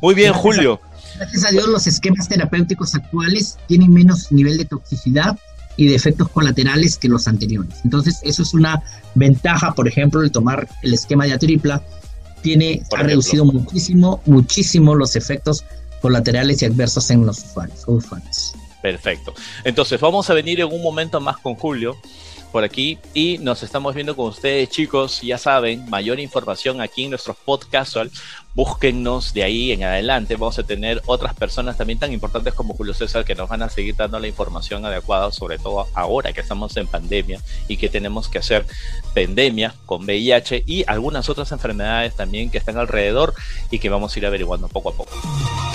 Muy 0.00 0.14
bien, 0.14 0.32
Julio. 0.32 0.80
gracias 1.16 1.44
a 1.44 1.50
Dios 1.50 1.68
los 1.68 1.86
esquemas 1.86 2.28
terapéuticos 2.28 2.94
actuales 2.94 3.58
tienen 3.66 3.92
menos 3.92 4.30
nivel 4.32 4.58
de 4.58 4.64
toxicidad 4.64 5.38
y 5.76 5.86
de 5.86 5.94
efectos 5.94 6.28
colaterales 6.28 6.98
que 6.98 7.08
los 7.08 7.28
anteriores. 7.28 7.80
Entonces, 7.84 8.20
eso 8.24 8.42
es 8.42 8.52
una 8.52 8.82
ventaja, 9.14 9.74
por 9.74 9.86
ejemplo, 9.86 10.22
el 10.22 10.32
tomar 10.32 10.68
el 10.82 10.92
esquema 10.92 11.24
de 11.24 11.32
atripla 11.32 11.82
tiene 12.42 12.82
ha 12.96 13.02
reducido 13.02 13.44
muchísimo, 13.44 14.20
muchísimo 14.26 14.94
los 14.94 15.16
efectos 15.16 15.64
colaterales 16.00 16.62
y 16.62 16.66
adversos 16.66 17.10
en 17.10 17.24
los 17.26 17.44
usuarios. 17.86 18.54
Perfecto. 18.82 19.34
Entonces, 19.64 20.00
vamos 20.00 20.28
a 20.30 20.34
venir 20.34 20.60
en 20.60 20.72
un 20.72 20.82
momento 20.82 21.20
más 21.20 21.38
con 21.38 21.54
Julio 21.54 21.96
por 22.48 22.64
aquí 22.64 22.98
y 23.14 23.38
nos 23.38 23.62
estamos 23.62 23.94
viendo 23.94 24.16
con 24.16 24.26
ustedes 24.26 24.68
chicos, 24.70 25.20
ya 25.22 25.38
saben, 25.38 25.88
mayor 25.88 26.18
información 26.20 26.80
aquí 26.80 27.04
en 27.04 27.10
nuestros 27.10 27.36
podcast 27.36 27.70
casual, 27.70 28.10
búsquennos 28.54 29.32
de 29.34 29.44
ahí 29.44 29.72
en 29.72 29.84
adelante, 29.84 30.36
vamos 30.36 30.58
a 30.58 30.62
tener 30.62 31.02
otras 31.06 31.34
personas 31.34 31.76
también 31.76 31.98
tan 31.98 32.12
importantes 32.12 32.54
como 32.54 32.74
Julio 32.74 32.94
César 32.94 33.24
que 33.24 33.34
nos 33.34 33.48
van 33.48 33.62
a 33.62 33.68
seguir 33.68 33.94
dando 33.94 34.18
la 34.18 34.26
información 34.26 34.84
adecuada, 34.84 35.30
sobre 35.30 35.58
todo 35.58 35.86
ahora 35.94 36.32
que 36.32 36.40
estamos 36.40 36.76
en 36.76 36.86
pandemia 36.86 37.40
y 37.68 37.76
que 37.76 37.88
tenemos 37.88 38.28
que 38.28 38.38
hacer 38.38 38.66
pandemia 39.14 39.74
con 39.86 40.04
VIH 40.04 40.64
y 40.66 40.84
algunas 40.86 41.28
otras 41.28 41.52
enfermedades 41.52 42.16
también 42.16 42.50
que 42.50 42.58
están 42.58 42.78
alrededor 42.78 43.34
y 43.70 43.78
que 43.78 43.90
vamos 43.90 44.14
a 44.14 44.18
ir 44.18 44.26
averiguando 44.26 44.68
poco 44.68 44.90
a 44.90 44.92
poco. 44.92 45.67